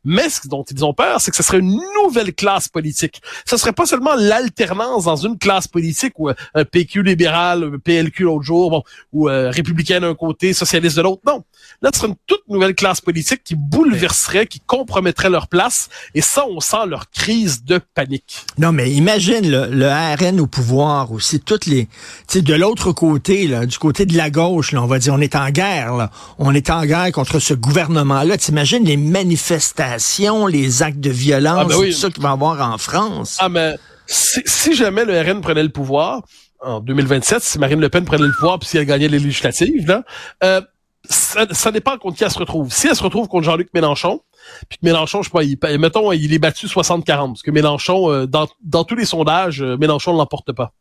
Mais 0.05 0.29
ce 0.29 0.47
dont 0.49 0.65
ils 0.71 0.85
ont 0.85 0.95
peur, 0.95 1.21
c'est 1.21 1.31
que 1.31 1.37
ce 1.37 1.43
serait 1.43 1.59
une 1.59 1.81
nouvelle 2.03 2.33
classe 2.33 2.69
politique. 2.69 3.21
Ce 3.45 3.57
serait 3.57 3.73
pas 3.73 3.85
seulement 3.85 4.15
l'alternance 4.15 5.05
dans 5.05 5.17
une 5.17 5.39
classe 5.39 5.67
politique 5.67 6.15
ou 6.19 6.29
euh, 6.29 6.35
un 6.55 6.65
PQ 6.65 7.03
libéral, 7.03 7.65
un 7.75 7.79
PLQ 7.79 8.25
l'autre 8.25 8.45
jour, 8.45 8.71
bon, 8.71 8.83
ou 9.13 9.29
euh, 9.29 9.51
républicain 9.51 10.01
d'un 10.01 10.15
côté, 10.15 10.53
socialiste 10.53 10.97
de 10.97 11.03
l'autre. 11.03 11.23
Non. 11.27 11.43
Là, 11.83 11.91
ce 11.93 12.01
serait 12.01 12.09
une 12.09 12.17
toute 12.27 12.47
nouvelle 12.49 12.75
classe 12.75 13.01
politique 13.01 13.43
qui 13.45 13.55
bouleverserait, 13.55 14.47
qui 14.47 14.61
compromettrait 14.61 15.31
leur 15.31 15.49
place. 15.49 15.89
Et 16.15 16.21
ça, 16.21 16.47
on 16.49 16.61
sent 16.61 16.87
leur 16.87 17.11
crise 17.11 17.65
de 17.65 17.81
panique. 17.95 18.47
Non, 18.57 18.73
mais 18.73 18.91
imagine 18.93 19.51
le, 19.51 19.67
le 19.67 19.89
RN 19.89 20.41
au 20.41 20.47
pouvoir 20.47 21.13
aussi, 21.13 21.41
toutes 21.41 21.67
les, 21.67 21.87
tu 21.87 21.93
sais, 22.29 22.43
de 22.43 22.55
l'autre 22.55 22.93
côté, 22.93 23.38
là, 23.47 23.67
du 23.67 23.79
côté 23.79 24.07
de 24.07 24.17
la 24.17 24.31
gauche, 24.31 24.73
là, 24.73 24.83
on 24.83 24.87
va 24.87 24.99
dire, 24.99 25.15
on 25.15 25.21
est 25.21 25.37
en 25.37 25.51
guerre, 25.51 25.95
là. 25.95 26.11
On 26.39 26.55
est 26.55 26.71
en 26.71 26.85
guerre 26.85 27.13
contre 27.13 27.39
ce 27.39 27.55
gouvernement-là. 27.55 28.37
T'imagines 28.37 28.85
les 28.85 28.97
manifestations 28.97 30.47
les 30.47 30.83
actes 30.83 31.01
de 31.01 31.11
violence, 31.11 31.61
ah, 31.61 31.65
ben 31.65 31.87
tout 31.87 31.93
ça 31.93 32.11
qu'il 32.11 32.23
va 32.23 32.31
y 32.31 32.33
avoir 32.33 32.61
en 32.73 32.79
France? 32.79 33.37
Ah, 33.41 33.49
mais 33.49 33.77
si, 34.07 34.75
jamais 34.75 35.05
le 35.05 35.21
RN 35.21 35.41
prenait 35.41 35.63
le 35.63 35.69
pouvoir, 35.69 36.23
en 36.61 36.81
2027, 36.81 37.43
si 37.43 37.59
Marine 37.59 37.81
Le 37.81 37.89
Pen 37.89 38.05
prenait 38.05 38.27
le 38.27 38.33
pouvoir, 38.33 38.59
puis 38.59 38.69
si 38.69 38.79
elle 38.79 38.87
gagnait 38.87 39.09
les 39.09 39.19
législatives, 39.19 39.87
là, 39.87 40.03
euh, 40.43 40.61
ça, 41.05 41.47
ça, 41.53 41.71
dépend 41.71 41.97
contre 41.99 42.17
qui 42.17 42.25
elle 42.25 42.31
se 42.31 42.39
retrouve. 42.39 42.73
Si 42.73 42.89
elle 42.89 42.97
se 42.97 43.03
retrouve 43.03 43.29
contre 43.29 43.45
Jean-Luc 43.45 43.69
Mélenchon, 43.73 44.21
puis 44.69 44.79
que 44.79 44.85
Mélenchon, 44.85 45.23
je 45.23 45.29
sais 45.29 45.33
pas, 45.33 45.43
il, 45.73 45.79
mettons, 45.79 46.13
il 46.13 46.33
est 46.33 46.39
battu 46.39 46.67
60-40, 46.67 47.05
parce 47.05 47.43
que 47.43 47.51
Mélenchon, 47.51 48.11
euh, 48.11 48.27
dans, 48.27 48.49
dans 48.63 48.85
tous 48.85 48.97
les 48.97 49.05
sondages, 49.05 49.63
euh, 49.63 49.77
Mélenchon 49.77 50.13
ne 50.13 50.19
l'emporte 50.19 50.53
pas. 50.53 50.73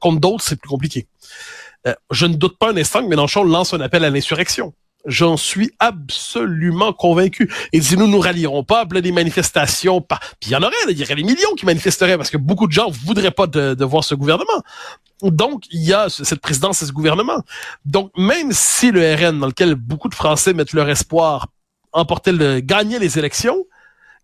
contre 0.00 0.20
d'autres, 0.20 0.44
c'est 0.44 0.56
plus 0.56 0.68
compliqué. 0.68 1.06
Je 2.10 2.26
ne 2.26 2.34
doute 2.34 2.58
pas 2.58 2.72
un 2.72 2.76
instant 2.76 3.02
que 3.02 3.08
Mélenchon 3.08 3.44
lance 3.44 3.74
un 3.74 3.80
appel 3.80 4.04
à 4.04 4.10
l'insurrection. 4.10 4.72
J'en 5.06 5.36
suis 5.36 5.70
absolument 5.78 6.92
convaincu. 6.92 7.52
Et 7.72 7.80
si 7.80 7.96
nous 7.96 8.08
nous 8.08 8.18
rallierons 8.18 8.64
pas, 8.64 8.80
à 8.80 9.00
des 9.00 9.12
manifestations, 9.12 10.00
puis 10.00 10.18
il 10.46 10.50
y 10.50 10.56
en 10.56 10.62
aurait, 10.62 10.74
il 10.88 10.98
y 10.98 11.02
aurait 11.04 11.14
des 11.14 11.22
millions 11.22 11.54
qui 11.56 11.64
manifesteraient 11.64 12.16
parce 12.16 12.30
que 12.30 12.36
beaucoup 12.36 12.66
de 12.66 12.72
gens 12.72 12.90
voudraient 12.90 13.30
pas 13.30 13.46
de, 13.46 13.84
voir 13.84 14.02
ce 14.02 14.16
gouvernement. 14.16 14.62
Donc, 15.22 15.64
il 15.70 15.82
y 15.84 15.92
a 15.92 16.08
cette 16.08 16.40
présidence 16.40 16.82
et 16.82 16.86
ce 16.86 16.92
gouvernement. 16.92 17.40
Donc, 17.84 18.10
même 18.18 18.50
si 18.52 18.90
le 18.90 19.14
RN, 19.14 19.38
dans 19.38 19.46
lequel 19.46 19.76
beaucoup 19.76 20.08
de 20.08 20.14
Français 20.14 20.52
mettent 20.52 20.72
leur 20.72 20.88
espoir, 20.88 21.46
emportait 21.92 22.32
le, 22.32 22.60
gagner 22.60 22.98
les 22.98 23.18
élections, 23.18 23.64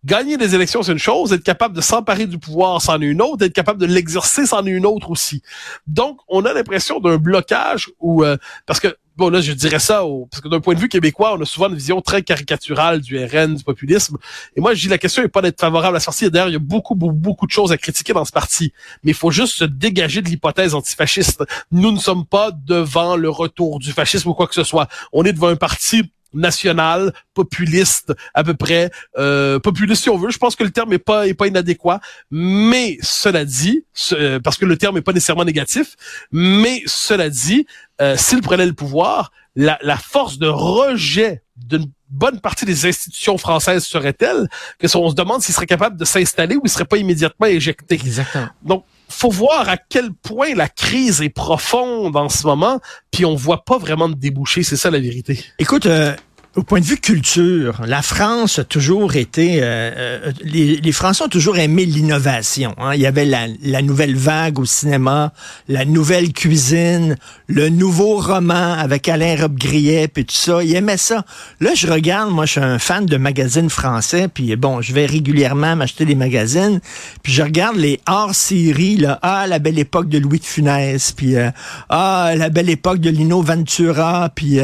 Gagner 0.04 0.36
des 0.36 0.56
élections, 0.56 0.82
c'est 0.82 0.92
une 0.92 0.98
chose. 0.98 1.32
Être 1.32 1.44
capable 1.44 1.76
de 1.76 1.80
s'emparer 1.80 2.26
du 2.26 2.36
pouvoir, 2.38 2.82
c'en 2.82 3.00
est 3.00 3.06
une 3.06 3.22
autre. 3.22 3.44
Être 3.44 3.52
capable 3.52 3.80
de 3.80 3.86
l'exercer, 3.86 4.46
c'en 4.46 4.66
est 4.66 4.70
une 4.70 4.86
autre 4.86 5.10
aussi. 5.10 5.42
Donc, 5.86 6.18
on 6.28 6.44
a 6.44 6.52
l'impression 6.52 6.98
d'un 6.98 7.18
blocage 7.18 7.88
où, 8.00 8.24
euh, 8.24 8.36
parce 8.66 8.80
que 8.80 8.96
bon 9.16 9.28
là 9.28 9.40
je 9.40 9.52
dirais 9.52 9.78
ça 9.78 10.04
au, 10.04 10.26
parce 10.26 10.40
que 10.40 10.48
d'un 10.48 10.60
point 10.60 10.74
de 10.74 10.80
vue 10.80 10.88
québécois, 10.88 11.34
on 11.36 11.42
a 11.42 11.44
souvent 11.44 11.68
une 11.68 11.74
vision 11.74 12.00
très 12.00 12.22
caricaturale 12.22 13.00
du 13.00 13.22
RN, 13.22 13.54
du 13.54 13.62
populisme. 13.62 14.16
Et 14.56 14.60
moi, 14.60 14.74
je 14.74 14.80
dis 14.80 14.88
la 14.88 14.98
question 14.98 15.22
n'est 15.22 15.28
pas 15.28 15.42
d'être 15.42 15.60
favorable 15.60 15.94
à 15.94 15.98
la 15.98 16.00
sortie. 16.00 16.28
D'ailleurs, 16.30 16.48
il 16.48 16.54
y 16.54 16.56
a 16.56 16.58
beaucoup, 16.58 16.96
beaucoup, 16.96 17.14
beaucoup 17.14 17.46
de 17.46 17.52
choses 17.52 17.70
à 17.70 17.76
critiquer 17.76 18.12
dans 18.12 18.24
ce 18.24 18.32
parti. 18.32 18.72
Mais 19.04 19.12
il 19.12 19.16
faut 19.16 19.30
juste 19.30 19.54
se 19.54 19.64
dégager 19.64 20.20
de 20.20 20.28
l'hypothèse 20.28 20.74
antifasciste. 20.74 21.44
Nous 21.70 21.92
ne 21.92 21.98
sommes 21.98 22.26
pas 22.26 22.50
devant 22.50 23.16
le 23.16 23.30
retour 23.30 23.78
du 23.78 23.92
fascisme 23.92 24.30
ou 24.30 24.34
quoi 24.34 24.48
que 24.48 24.54
ce 24.54 24.64
soit. 24.64 24.88
On 25.12 25.24
est 25.24 25.32
devant 25.32 25.48
un 25.48 25.56
parti 25.56 26.10
national, 26.34 27.12
populiste 27.34 28.12
à 28.34 28.44
peu 28.44 28.54
près, 28.54 28.90
euh, 29.18 29.58
populiste 29.58 30.02
si 30.02 30.10
on 30.10 30.18
veut. 30.18 30.30
Je 30.30 30.38
pense 30.38 30.56
que 30.56 30.64
le 30.64 30.70
terme 30.70 30.92
est 30.92 30.98
pas 30.98 31.26
est 31.26 31.34
pas 31.34 31.46
inadéquat, 31.46 32.00
mais 32.30 32.98
cela 33.02 33.44
dit, 33.44 33.84
ce, 33.92 34.38
parce 34.38 34.56
que 34.56 34.64
le 34.64 34.76
terme 34.76 34.96
est 34.96 35.02
pas 35.02 35.12
nécessairement 35.12 35.44
négatif, 35.44 35.96
mais 36.30 36.82
cela 36.86 37.28
dit, 37.28 37.66
euh, 38.00 38.16
s'il 38.16 38.40
prenait 38.40 38.66
le 38.66 38.72
pouvoir, 38.74 39.32
la, 39.54 39.78
la 39.82 39.96
force 39.96 40.38
de 40.38 40.48
rejet 40.48 41.42
d'une 41.56 41.90
bonne 42.08 42.40
partie 42.40 42.64
des 42.64 42.86
institutions 42.86 43.38
françaises 43.38 43.84
serait 43.84 44.12
telle 44.12 44.48
que 44.78 44.86
on 44.96 45.10
se 45.10 45.14
demande 45.14 45.42
s'il 45.42 45.54
serait 45.54 45.66
capable 45.66 45.96
de 45.96 46.04
s'installer 46.04 46.56
ou 46.56 46.62
il 46.64 46.70
serait 46.70 46.84
pas 46.84 46.98
immédiatement 46.98 47.46
éjecté. 47.46 47.94
Exactement. 47.94 48.48
Donc 48.62 48.84
faut 49.12 49.30
voir 49.30 49.68
à 49.68 49.76
quel 49.76 50.12
point 50.12 50.54
la 50.54 50.68
crise 50.68 51.22
est 51.22 51.28
profonde 51.28 52.16
en 52.16 52.28
ce 52.28 52.46
moment, 52.46 52.80
puis 53.10 53.24
on 53.24 53.34
voit 53.34 53.64
pas 53.64 53.78
vraiment 53.78 54.08
de 54.08 54.14
débouché, 54.14 54.62
c'est 54.62 54.76
ça 54.76 54.90
la 54.90 55.00
vérité. 55.00 55.44
Écoute, 55.58 55.86
euh, 55.86 56.14
au 56.54 56.62
point 56.62 56.80
de 56.80 56.84
vue 56.84 56.98
culture, 56.98 57.80
la 57.86 58.02
France 58.02 58.58
a 58.58 58.64
toujours 58.64 59.16
été, 59.16 59.62
euh, 59.62 59.62
euh, 59.96 60.32
les, 60.42 60.76
les, 60.76 60.92
Français 60.92 61.24
ont 61.24 61.28
toujours 61.28 61.56
aimé 61.56 61.86
l'innovation. 61.86 62.74
Hein. 62.76 62.92
Il 62.94 63.00
y 63.00 63.06
avait 63.06 63.24
la, 63.24 63.46
la, 63.62 63.80
nouvelle 63.80 64.16
vague 64.16 64.58
au 64.58 64.66
cinéma, 64.66 65.32
la 65.68 65.86
nouvelle 65.86 66.34
cuisine, 66.34 67.16
le 67.46 67.70
nouveau 67.70 68.18
roman 68.18 68.74
avec 68.74 69.08
Alain 69.08 69.34
Robbe-Grillet, 69.40 70.08
puis 70.08 70.26
tout 70.26 70.34
ça. 70.34 70.62
Ils 70.62 70.74
aimaient 70.74 70.98
ça. 70.98 71.24
Là, 71.60 71.70
je 71.74 71.86
regarde, 71.86 72.30
moi, 72.30 72.44
je 72.44 72.52
suis 72.52 72.60
un 72.60 72.78
fan 72.78 73.06
de 73.06 73.16
magazines 73.16 73.70
français, 73.70 74.28
puis 74.28 74.54
bon, 74.56 74.82
je 74.82 74.92
vais 74.92 75.06
régulièrement 75.06 75.74
m'acheter 75.74 76.04
des 76.04 76.14
magazines, 76.14 76.80
puis 77.22 77.32
je 77.32 77.42
regarde 77.42 77.76
les 77.76 77.98
hors-séries, 78.06 78.98
là, 78.98 79.18
ah, 79.22 79.46
la 79.46 79.58
belle 79.58 79.78
époque 79.78 80.10
de 80.10 80.18
Louis 80.18 80.38
de 80.38 80.44
Funès, 80.44 81.12
puis 81.12 81.36
euh, 81.36 81.50
ah, 81.88 82.34
la 82.36 82.50
belle 82.50 82.68
époque 82.68 83.00
de 83.00 83.08
Lino 83.08 83.40
Ventura, 83.40 84.28
puis 84.34 84.58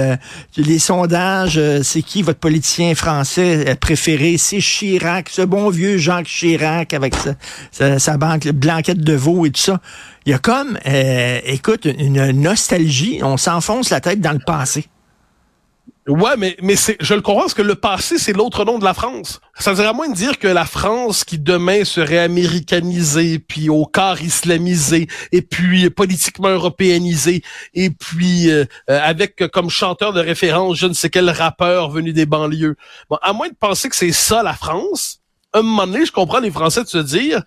les 0.59 0.79
sondages 0.79 1.59
c'est 1.83 2.03
qui 2.03 2.23
votre 2.23 2.39
politicien 2.39 2.95
français 2.95 3.69
euh, 3.69 3.75
préféré? 3.75 4.37
C'est 4.39 4.61
Chirac, 4.61 5.29
ce 5.31 5.43
bon 5.43 5.71
vieux 5.71 5.99
Jacques 5.99 6.27
Chirac 6.27 6.93
avec 6.95 7.15
sa, 7.73 7.99
sa, 7.99 8.17
banque, 8.17 8.49
blanquette 8.49 9.01
de 9.01 9.15
veau 9.15 9.47
et 9.47 9.51
tout 9.51 9.61
ça. 9.61 9.81
Il 10.27 10.33
y 10.33 10.35
a 10.35 10.39
comme, 10.39 10.79
euh, 10.87 11.41
écoute, 11.45 11.87
une 11.87 12.33
nostalgie. 12.33 13.21
On 13.23 13.37
s'enfonce 13.37 13.91
la 13.91 14.01
tête 14.01 14.21
dans 14.21 14.33
le 14.33 14.41
passé. 14.45 14.87
Ouais, 16.09 16.37
mais 16.39 16.57
mais 16.63 16.75
c'est, 16.75 16.97
je 17.01 17.13
le 17.13 17.21
comprends 17.21 17.43
parce 17.43 17.55
que 17.55 17.61
le 17.61 17.75
passé 17.75 18.17
c'est 18.17 18.33
l'autre 18.33 18.65
nom 18.65 18.79
de 18.79 18.85
la 18.85 18.95
France. 18.95 19.41
Ça 19.59 19.75
veut 19.75 19.87
à 19.87 19.93
moins 19.93 20.09
de 20.09 20.15
dire 20.15 20.39
que 20.39 20.49
la 20.49 20.65
France 20.65 21.23
qui 21.23 21.39
demain 21.39 21.85
serait 21.85 22.19
américanisée, 22.19 23.39
puis 23.39 23.69
au 23.69 23.85
quart 23.85 24.23
islamisée, 24.23 25.07
et 25.33 25.43
puis 25.43 25.91
politiquement 25.91 26.49
européanisée, 26.49 27.43
et 27.75 27.91
puis 27.91 28.51
euh, 28.51 28.65
euh, 28.89 29.01
avec 29.03 29.45
comme 29.53 29.69
chanteur 29.69 30.15
de 30.15 30.21
référence 30.21 30.79
je 30.79 30.87
ne 30.87 30.95
sais 30.95 31.11
quel 31.11 31.29
rappeur 31.29 31.91
venu 31.91 32.15
des 32.15 32.25
banlieues. 32.25 32.77
Bon, 33.11 33.19
à 33.21 33.35
moins 33.35 33.49
de 33.49 33.55
penser 33.55 33.91
que 33.91 33.97
c'est 33.97 34.13
ça 34.13 34.43
la 34.43 34.55
France, 34.55 35.21
un 35.53 35.63
moment 35.63 35.87
donné, 35.87 36.07
je 36.07 36.13
comprends 36.13 36.41
les 36.41 36.51
Français 36.51 36.85
de 36.85 36.89
se 36.89 36.99
dire 36.99 37.43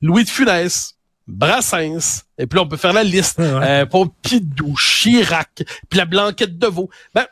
Louis 0.00 0.24
de 0.24 0.30
Funès, 0.30 0.96
Brassens, 1.26 2.24
et 2.38 2.46
puis 2.46 2.56
là, 2.56 2.62
on 2.62 2.68
peut 2.68 2.78
faire 2.78 2.94
la 2.94 3.04
liste, 3.04 3.38
euh, 3.40 3.84
Pompidou, 3.84 4.74
Chirac, 4.74 5.62
puis 5.88 5.98
la 5.98 6.06
blanquette 6.06 6.58
de 6.58 6.66
veau. 6.66 6.88
Ben 7.14 7.26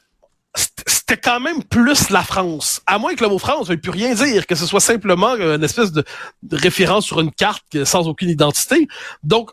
c'était 0.86 1.16
quand 1.16 1.40
même 1.40 1.62
plus 1.62 2.10
la 2.10 2.22
France. 2.22 2.80
À 2.86 2.98
moins 2.98 3.14
que 3.14 3.22
le 3.22 3.30
mot 3.30 3.38
France 3.38 3.62
ne 3.62 3.68
veuille 3.68 3.76
plus 3.78 3.90
rien 3.90 4.14
dire, 4.14 4.46
que 4.46 4.54
ce 4.54 4.66
soit 4.66 4.80
simplement 4.80 5.36
une 5.36 5.62
espèce 5.62 5.92
de, 5.92 6.04
référence 6.50 7.06
sur 7.06 7.20
une 7.20 7.32
carte 7.32 7.84
sans 7.84 8.08
aucune 8.08 8.28
identité. 8.28 8.88
Donc, 9.22 9.50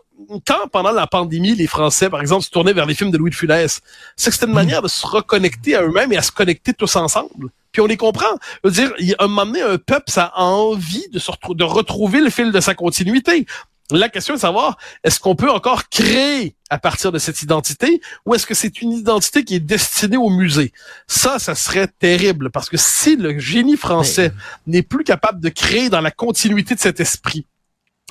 quand 0.48 0.68
pendant 0.72 0.92
la 0.92 1.08
pandémie, 1.08 1.56
les 1.56 1.68
Français, 1.68 2.10
par 2.10 2.22
exemple, 2.22 2.44
se 2.44 2.50
tournaient 2.50 2.74
vers 2.74 2.86
les 2.86 2.96
films 2.96 3.12
de 3.12 3.18
Louis 3.18 3.30
de 3.30 3.36
Funès, 3.36 3.82
c'est 4.16 4.30
que 4.30 4.34
c'était 4.34 4.46
une 4.46 4.54
hmm. 4.54 4.56
manière 4.56 4.82
de 4.82 4.88
se 4.88 5.06
reconnecter 5.06 5.76
à 5.76 5.84
eux-mêmes 5.84 6.12
et 6.14 6.18
à 6.18 6.22
se 6.22 6.32
connecter 6.32 6.74
tous 6.74 6.96
ensemble. 6.96 7.50
Puis 7.72 7.82
on 7.82 7.86
les 7.86 7.98
comprend. 7.98 8.38
Je 8.64 8.70
veux 8.70 8.72
dire, 8.72 9.16
un 9.20 9.28
moment 9.28 9.46
donné, 9.46 9.62
un 9.62 9.78
peuple, 9.78 10.10
ça 10.10 10.32
a 10.34 10.44
envie 10.44 11.08
de 11.10 11.20
se 11.20 11.30
de 11.50 11.64
retrouver 11.64 12.22
le 12.22 12.30
fil 12.30 12.52
de 12.52 12.60
sa 12.62 12.74
continuité. 12.74 13.46
La 13.92 14.10
question 14.10 14.34
est 14.34 14.38
de 14.38 14.42
savoir, 14.42 14.78
est-ce 15.04 15.20
qu'on 15.20 15.36
peut 15.36 15.52
encore 15.52 15.90
créer 15.90 16.56
à 16.72 16.80
partir 16.80 17.12
de 17.12 17.20
cette 17.20 17.44
identité 17.44 18.02
ou 18.26 18.34
est-ce 18.34 18.48
que 18.48 18.56
c'est 18.56 18.82
une 18.82 18.92
identité 18.92 19.44
qui 19.44 19.56
est 19.56 19.60
destinée 19.60 20.18
au 20.18 20.30
musée? 20.30 20.74
Ça, 21.08 21.38
ça 21.38 21.54
serait 21.54 21.88
terrible 21.88 22.50
parce 22.50 22.68
que 22.68 22.78
si 22.78 23.16
le 23.16 23.38
génie 23.38 23.78
français 23.78 24.32
n'est 24.66 24.82
plus 24.82 25.04
capable 25.04 25.40
de 25.40 25.50
créer 25.50 25.90
dans 25.90 26.02
la 26.02 26.10
continuité 26.10 26.74
de 26.74 26.80
cet 26.80 27.00
esprit, 27.00 27.46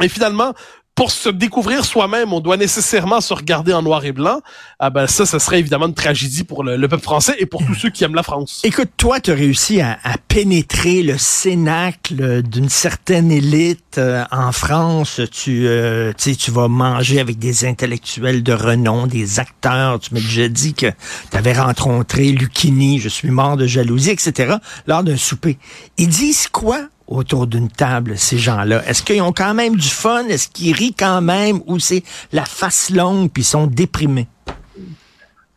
et 0.01 0.09
finalement, 0.09 0.55
pour 0.95 1.11
se 1.11 1.29
découvrir 1.29 1.85
soi-même, 1.85 2.33
on 2.33 2.41
doit 2.41 2.57
nécessairement 2.57 3.21
se 3.21 3.35
regarder 3.35 3.73
en 3.73 3.83
noir 3.83 4.05
et 4.05 4.13
blanc. 4.13 4.41
Ah 4.79 4.91
ben 4.91 5.09
ça, 5.09 5.27
ça 5.27 5.41
serait 5.41 5.59
évidemment 5.59 5.87
une 5.87 5.95
tragédie 5.95 6.45
pour 6.45 6.63
le, 6.63 6.87
peuple 6.87 7.03
français 7.03 7.35
et 7.39 7.47
pour 7.47 7.65
tous 7.67 7.75
ceux 7.75 7.91
qui 7.91 8.05
aiment 8.05 8.15
la 8.15 8.23
France. 8.23 8.61
Écoute, 8.63 8.91
toi, 8.97 9.19
tu 9.19 9.33
as 9.33 9.35
réussi 9.35 9.81
à, 9.81 9.99
pénétrer 10.29 11.03
le 11.03 11.19
cénacle 11.19 12.43
d'une 12.43 12.69
certaine 12.69 13.31
élite 13.33 13.99
euh, 13.99 14.25
en 14.31 14.53
France. 14.53 15.21
Tu, 15.33 15.67
euh, 15.67 16.13
tu 16.17 16.51
vas 16.51 16.69
manger 16.69 17.21
avec 17.21 17.39
des 17.39 17.65
intellectuels 17.65 18.43
de 18.43 18.53
renom, 18.53 19.07
des 19.07 19.41
acteurs. 19.41 19.99
Tu 20.01 20.15
m'as 20.15 20.21
déjà 20.21 20.49
dit 20.49 20.75
que 20.75 20.87
tu 21.31 21.37
avais 21.37 21.53
rencontré 21.53 22.31
Lucchini, 22.31 22.99
je 22.99 23.09
suis 23.09 23.31
mort 23.31 23.57
de 23.57 23.67
jalousie, 23.67 24.11
etc. 24.11 24.57
lors 24.87 25.03
d'un 25.03 25.17
souper. 25.17 25.59
Ils 25.99 26.09
disent 26.09 26.49
quoi 26.49 26.89
autour 27.07 27.47
d'une 27.47 27.69
table, 27.69 28.19
ces 28.19 28.39
gens-là? 28.39 28.83
Est-ce 28.87 29.03
qu'ils 29.03 29.23
ont 29.23 29.33
quand 29.33 29.55
même 29.55 29.77
du 29.77 29.89
fun? 29.89 30.27
Est-ce 30.29 30.49
qu'ils 30.49 30.75
rient 30.75 30.95
quand 30.95 31.21
même? 31.21 31.61
Ou 31.67 31.79
c'est 31.79 32.03
la 32.33 32.45
face 32.45 32.91
longue 32.91 33.31
puis 33.31 33.43
ils 33.43 33.47
sont 33.47 33.67
déprimés? 33.67 34.29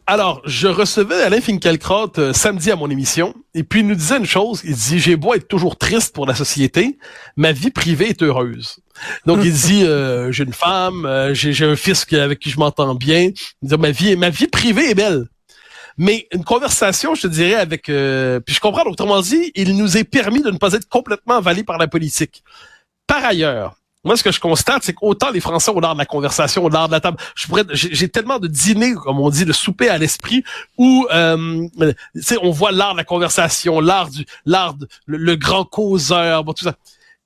Alors, 0.10 0.42
je 0.46 0.70
recevais 0.70 1.22
Alain 1.22 1.42
Finkielkraut 1.42 2.18
euh, 2.18 2.32
samedi 2.32 2.72
à 2.72 2.78
mon 2.78 2.90
émission, 2.90 3.34
et 3.54 3.64
puis 3.64 3.82
il 3.82 3.88
nous 3.88 3.96
disait 3.96 4.18
une 4.18 4.26
chose, 4.26 4.62
il 4.64 4.74
dit, 4.74 5.00
j'ai 5.00 5.18
beau 5.18 5.34
être 5.34 5.50
toujours 5.50 5.78
triste 5.78 6.16
pour 6.16 6.26
la 6.26 6.34
société, 6.34 6.98
ma 7.36 7.52
vie 7.52 7.72
privée 7.72 8.08
est 8.12 8.24
heureuse. 8.24 8.80
Donc 9.26 9.40
il 9.44 9.52
dit, 9.52 9.84
euh, 9.84 10.32
j'ai 10.32 10.46
une 10.46 10.54
femme, 10.54 11.06
euh, 11.06 11.34
j'ai 11.34 11.66
un 11.66 11.76
fils 11.76 12.06
avec 12.14 12.40
qui 12.40 12.50
je 12.50 12.58
m'entends 12.58 12.96
bien, 12.96 13.32
il 13.62 13.68
dit, 13.68 13.78
ma 13.78 13.92
vie, 13.92 14.16
ma 14.16 14.30
vie 14.30 14.48
privée 14.48 14.92
est 14.92 14.96
belle. 14.96 15.28
Mais 15.98 16.28
une 16.32 16.44
conversation, 16.44 17.16
je 17.16 17.24
te 17.24 17.28
dirais, 17.28 17.56
avec... 17.56 17.90
Euh, 17.90 18.40
puis 18.40 18.54
je 18.54 18.60
comprends, 18.60 18.84
autrement 18.84 19.22
dit, 19.22 19.52
il 19.56 19.76
nous 19.76 19.98
est 19.98 20.04
permis 20.04 20.42
de 20.42 20.52
ne 20.52 20.58
pas 20.58 20.74
être 20.74 20.88
complètement 20.88 21.38
avalés 21.38 21.64
par 21.64 21.78
la 21.78 21.88
politique. 21.88 22.44
Par 23.08 23.24
ailleurs, 23.26 23.78
moi, 24.04 24.16
ce 24.16 24.24
que 24.24 24.32
je 24.32 24.40
constate, 24.40 24.84
c'est 24.84 24.94
qu'autant 24.94 25.32
les 25.32 25.40
Français 25.40 25.72
ont 25.72 25.80
l'art 25.80 25.96
de 25.96 26.00
la 26.00 26.06
conversation, 26.06 26.64
ont 26.66 26.70
l'art 26.70 26.88
de 26.88 26.94
la 26.94 27.02
table. 27.02 27.18
Je 27.36 27.48
pourrais, 27.48 27.64
j'ai 27.72 28.08
tellement 28.08 28.40
de 28.40 28.48
dîners, 28.48 28.94
comme 28.94 29.20
on 29.20 29.30
dit, 29.30 29.44
de 29.44 29.52
souper 29.52 29.90
à 29.90 29.98
l'esprit, 29.98 30.44
où, 30.78 31.08
euh, 31.12 31.68
on 32.42 32.52
voit 32.52 32.72
l'art 32.72 32.94
de 32.94 32.98
la 32.98 33.04
conversation, 33.04 33.80
l'art 33.80 34.10
du, 34.10 34.26
l'art, 34.46 34.76
le, 35.08 35.36
grand 35.36 35.66
causeur, 35.66 36.44
bon, 36.44 36.54
tout 36.54 36.64
ça. 36.64 36.76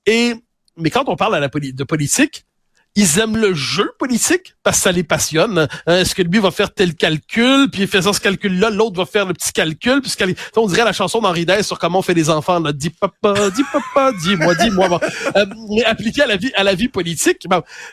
Et, 0.05 0.33
mais 0.77 0.89
quand 0.89 1.07
on 1.07 1.15
parle 1.15 1.39
de 1.39 1.83
politique, 1.83 2.45
ils 2.95 3.19
aiment 3.19 3.37
le 3.37 3.53
jeu 3.53 3.91
politique 3.97 4.55
parce 4.63 4.77
que 4.77 4.83
ça 4.83 4.91
les 4.91 5.03
passionne. 5.03 5.67
Hein, 5.87 5.97
est-ce 5.97 6.13
que 6.13 6.21
lui 6.21 6.39
va 6.39 6.51
faire 6.51 6.73
tel 6.73 6.93
calcul, 6.93 7.69
puis 7.71 7.87
faisant 7.87 8.13
ce 8.13 8.19
calcul-là, 8.19 8.69
l'autre 8.69 8.97
va 8.97 9.05
faire 9.05 9.25
le 9.25 9.33
petit 9.33 9.53
calcul, 9.53 10.01
puisqu'on 10.01 10.33
on 10.57 10.67
dirait 10.67 10.83
la 10.83 10.93
chanson 10.93 11.21
d'Henri 11.21 11.45
Dess 11.45 11.67
sur 11.67 11.79
comment 11.79 11.99
on 11.99 12.01
fait 12.01 12.13
les 12.13 12.29
enfants. 12.29 12.59
Là. 12.59 12.73
Dis 12.73 12.89
papa, 12.89 13.49
dis 13.49 13.63
papa, 13.71 14.11
dis-moi, 14.21 14.55
dis-moi. 14.55 14.99
Euh, 15.35 15.45
mais 15.69 15.85
appliqué 15.85 16.23
à 16.23 16.27
la 16.27 16.35
vie, 16.35 16.51
à 16.55 16.63
la 16.63 16.75
vie 16.75 16.89
politique. 16.89 17.47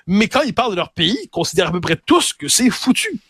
mais 0.07 0.29
quand 0.29 0.43
ils 0.43 0.55
parlent 0.55 0.73
de 0.73 0.77
leur 0.77 0.93
pays, 0.93 1.17
ils 1.23 1.29
considèrent 1.29 1.69
à 1.69 1.73
peu 1.73 1.81
près 1.81 1.97
tous 1.97 2.33
que 2.33 2.49
c'est 2.49 2.71
foutu. 2.71 3.21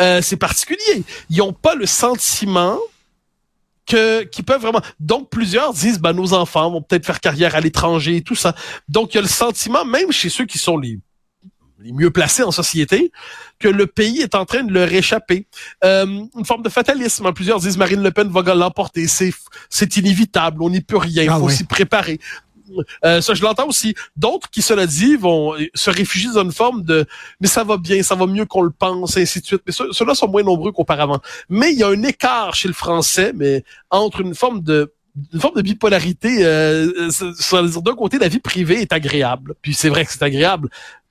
Euh, 0.00 0.20
c'est 0.22 0.36
particulier. 0.36 1.04
Ils 1.30 1.38
n'ont 1.38 1.52
pas 1.52 1.76
le 1.76 1.86
sentiment 1.86 2.78
que 3.86 4.22
qui 4.24 4.42
peuvent 4.42 4.62
vraiment 4.62 4.82
donc 4.98 5.30
plusieurs 5.30 5.72
disent 5.72 5.98
bah 5.98 6.12
nos 6.12 6.32
enfants 6.32 6.70
vont 6.70 6.82
peut-être 6.82 7.04
faire 7.04 7.20
carrière 7.20 7.54
à 7.54 7.60
l'étranger 7.60 8.16
et 8.16 8.22
tout 8.22 8.34
ça 8.34 8.54
donc 8.88 9.12
il 9.12 9.16
y 9.16 9.18
a 9.18 9.22
le 9.22 9.28
sentiment 9.28 9.84
même 9.84 10.10
chez 10.10 10.30
ceux 10.30 10.46
qui 10.46 10.58
sont 10.58 10.78
les 10.78 10.98
les 11.84 11.92
mieux 11.92 12.10
placés 12.10 12.42
en 12.42 12.50
société, 12.50 13.12
que 13.58 13.68
le 13.68 13.86
pays 13.86 14.20
est 14.20 14.34
en 14.34 14.46
train 14.46 14.64
de 14.64 14.72
leur 14.72 14.90
échapper. 14.92 15.46
Euh, 15.84 16.06
une 16.06 16.44
forme 16.44 16.62
de 16.62 16.70
fatalisme. 16.70 17.26
Hein. 17.26 17.32
Plusieurs 17.32 17.60
disent 17.60 17.76
Marine 17.76 18.02
Le 18.02 18.10
Pen 18.10 18.28
va 18.28 18.54
l'emporter. 18.54 19.06
C'est, 19.06 19.32
c'est 19.68 19.96
inévitable. 19.98 20.62
On 20.62 20.70
n'y 20.70 20.80
peut 20.80 20.96
rien. 20.96 21.24
Il 21.24 21.28
ah 21.28 21.38
faut 21.38 21.50
s'y 21.50 21.64
préparer. 21.64 22.18
Euh, 23.04 23.20
ça, 23.20 23.34
je 23.34 23.42
l'entends 23.42 23.68
aussi. 23.68 23.94
D'autres 24.16 24.50
qui, 24.50 24.62
cela 24.62 24.86
dit, 24.86 25.16
vont 25.16 25.54
se 25.74 25.90
réfugier 25.90 26.30
dans 26.32 26.42
une 26.42 26.52
forme 26.52 26.82
de 26.82 27.06
mais 27.40 27.48
ça 27.48 27.64
va 27.64 27.76
bien, 27.76 28.02
ça 28.02 28.14
va 28.14 28.26
mieux 28.26 28.46
qu'on 28.46 28.62
le 28.62 28.70
pense, 28.70 29.16
ainsi 29.16 29.40
de 29.40 29.46
suite. 29.46 29.62
Mais 29.66 29.72
ceux-là 29.72 30.14
sont 30.14 30.28
moins 30.28 30.42
nombreux 30.42 30.72
qu'auparavant. 30.72 31.20
Mais 31.48 31.72
il 31.72 31.78
y 31.78 31.82
a 31.82 31.88
un 31.88 32.02
écart 32.02 32.54
chez 32.54 32.68
le 32.68 32.74
français, 32.74 33.32
mais 33.34 33.64
entre 33.90 34.20
une 34.20 34.34
forme 34.34 34.62
de 34.62 34.92
une 35.32 35.40
forme 35.40 35.54
de 35.54 35.62
bipolarité. 35.62 36.38
Euh, 36.40 37.08
d'un 37.84 37.94
côté, 37.94 38.18
la 38.18 38.26
vie 38.26 38.40
privée 38.40 38.80
est 38.80 38.92
agréable. 38.92 39.54
Puis 39.62 39.72
c'est 39.74 39.88
vrai 39.88 40.04
que 40.04 40.12
c'est 40.12 40.22
agréable 40.22 40.68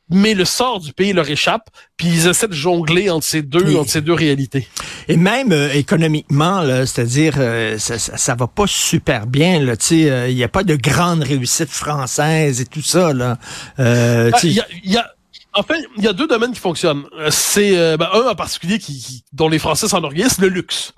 mais 0.10 0.34
le 0.34 0.46
sort 0.46 0.80
du 0.80 0.94
pays 0.94 1.14
leur 1.14 1.30
échappe, 1.30 1.70
puis 1.98 2.08
ils 2.08 2.28
essaient 2.28 2.48
de 2.48 2.54
jongler 2.54 3.10
entre 3.10 3.26
ces 3.26 3.42
deux, 3.42 3.76
entre 3.78 3.90
ces 3.90 4.02
deux 4.02 4.14
réalités. 4.14 4.68
Et 5.08 5.18
même 5.18 5.52
euh, 5.52 5.72
économiquement, 5.74 6.62
c'est-à-dire, 6.86 7.36
euh, 7.38 7.78
ça, 7.80 7.98
ça, 7.98 8.18
ça 8.18 8.36
va 8.36 8.48
pas 8.48 8.68
super 8.68 9.26
bien. 9.28 9.60
Là, 9.62 9.78
tu 9.78 9.86
sais, 9.86 10.10
euh, 10.12 10.30
il 10.30 10.36
n'y 10.36 10.44
a 10.44 10.50
pas 10.50 10.64
de 10.64 10.76
grande 10.76 11.24
réussite 11.24 11.70
française 11.70 12.62
et 12.62 12.66
tout 12.66 12.82
ça. 12.82 13.14
Là. 13.14 13.38
Euh, 13.80 14.32
Il 14.44 14.52
y 14.52 14.60
a, 14.60 14.66
y 14.84 14.98
a- 14.98 15.10
en 15.56 15.64
fait, 15.64 15.76
il 15.98 16.04
y 16.04 16.08
a 16.08 16.14
deux 16.14 16.28
domaines 16.28 16.52
qui 16.52 16.60
fonctionnent. 16.60 17.04
Euh, 17.20 17.30
C'est 17.32 17.78
euh, 17.78 17.96
ben, 17.96 18.10
un 18.14 18.28
en 18.30 18.36
particulier 18.36 18.80
qui, 18.80 19.00
qui- 19.00 19.24
dont 19.34 19.48
les 19.50 19.60
Français 19.60 19.88
s'enorgueillissent, 19.88 20.40
le 20.40 20.48
luxe. 20.50 20.94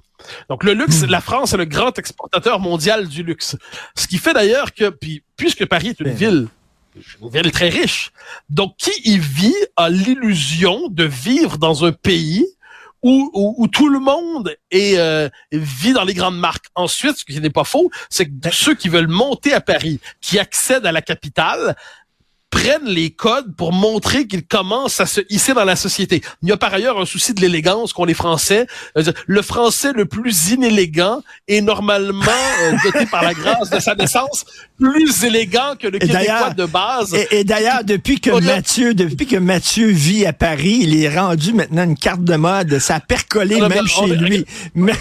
Donc 0.50 0.63
le 0.63 0.74
luxe, 0.74 1.03
la 1.03 1.21
France 1.21 1.53
est 1.53 1.57
le 1.57 1.65
grand 1.65 1.97
exportateur 2.00 2.59
mondial 2.59 3.07
du 3.07 3.21
luxe. 3.21 3.55
Ce 3.95 4.07
qui 4.07 4.17
fait 4.17 4.33
d'ailleurs 4.33 4.74
que, 4.74 4.89
puis, 4.89 5.24
puisque 5.38 5.65
Paris 5.67 5.89
est 5.89 6.00
une 6.00 6.07
Ben. 6.07 6.15
ville, 6.15 6.47
une 7.22 7.30
ville 7.30 7.52
très 7.52 7.70
riche, 7.70 8.12
donc 8.50 8.75
qui 8.78 8.92
y 9.04 9.18
vit 9.18 9.56
a 9.75 9.90
l'illusion 9.90 10.88
de 10.90 11.04
vivre 11.04 11.58
dans 11.58 11.86
un 11.86 11.92
pays 11.92 12.46
où, 13.04 13.30
où, 13.34 13.56
où 13.58 13.68
tout 13.68 13.88
le 13.88 14.00
monde 14.00 14.56
est, 14.72 14.98
euh, 14.98 15.30
vit 15.52 15.94
dans 15.94 16.04
les 16.04 16.14
grandes 16.14 16.40
marques? 16.40 16.66
Ensuite, 16.74 17.18
ce 17.18 17.25
qui 17.25 17.40
n'est 17.40 17.50
pas 17.50 17.64
faux, 17.64 17.92
c'est 18.10 18.25
que 18.25 18.32
ceux 18.52 18.74
qui 18.74 18.90
veulent 18.90 19.08
monter 19.08 19.54
à 19.54 19.62
Paris, 19.62 20.00
qui 20.22 20.40
accèdent 20.40 20.86
à 20.86 20.92
la 20.92 21.02
capitale, 21.02 21.75
prennent 22.65 22.88
les 22.88 23.10
codes 23.12 23.55
pour 23.55 23.72
montrer 23.74 24.27
qu'ils 24.27 24.45
commencent 24.45 25.00
à 25.00 25.05
se 25.05 25.22
hisser 25.29 25.53
dans 25.53 25.63
la 25.65 25.75
société. 25.75 26.22
Il 26.41 26.50
y 26.50 26.51
a 26.51 26.57
par 26.57 26.74
ailleurs 26.74 27.00
un 27.00 27.05
souci 27.05 27.34
de 27.34 27.41
l'élégance 27.41 27.93
qu'ont 27.93 28.05
les 28.05 28.13
Français. 28.13 28.67
Euh, 28.98 29.03
Le 29.27 29.41
Français 29.41 29.91
le 29.93 30.05
plus 30.05 30.50
inélégant 30.51 31.22
est 31.48 31.62
normalement 31.62 32.22
euh, 32.62 32.72
doté 32.84 33.05
par 33.05 33.24
la 33.24 33.34
grâce 33.34 33.69
de 33.69 33.79
sa 33.79 33.95
naissance 33.95 34.45
plus 34.79 35.24
élégant 35.24 35.75
que 35.79 35.88
le 35.88 36.00
Québécois 36.00 36.19
d'ailleurs- 36.19 36.55
de 36.55 36.65
base. 36.65 37.13
Et, 37.13 37.39
et 37.39 37.43
d'ailleurs, 37.43 37.84
depuis 37.84 38.19
que 38.19 38.31
Mathieu, 38.39 38.93
depuis 38.93 39.25
que 39.25 39.38
Mathieu 39.38 39.88
vit 39.88 40.25
à 40.25 40.34
Paris, 40.34 40.79
il 40.81 41.01
est 41.03 41.10
rendu 41.15 41.53
maintenant 41.53 41.84
une 41.84 41.98
carte 41.98 42.24
de 42.24 42.36
mode. 42.36 42.79
Ça 42.79 42.95
a 42.95 43.00
percolé 43.00 43.55
On 43.62 43.69
même 43.69 43.88
chez 43.88 44.07
lui. 44.07 44.45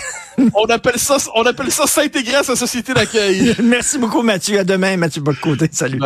On 0.54 0.64
appelle 0.66 0.98
ça, 0.98 1.16
on 1.36 1.42
appelle 1.44 1.70
ça 1.70 1.86
s'intégrer 1.86 2.34
à 2.34 2.42
sa 2.42 2.56
société 2.56 2.92
d'accueil. 2.92 3.54
Merci 3.62 3.98
beaucoup, 3.98 4.20
Mathieu. 4.22 4.58
À 4.58 4.64
demain, 4.64 4.96
Mathieu 4.96 5.20
Bocoté. 5.22 5.68
Salut. 5.70 6.00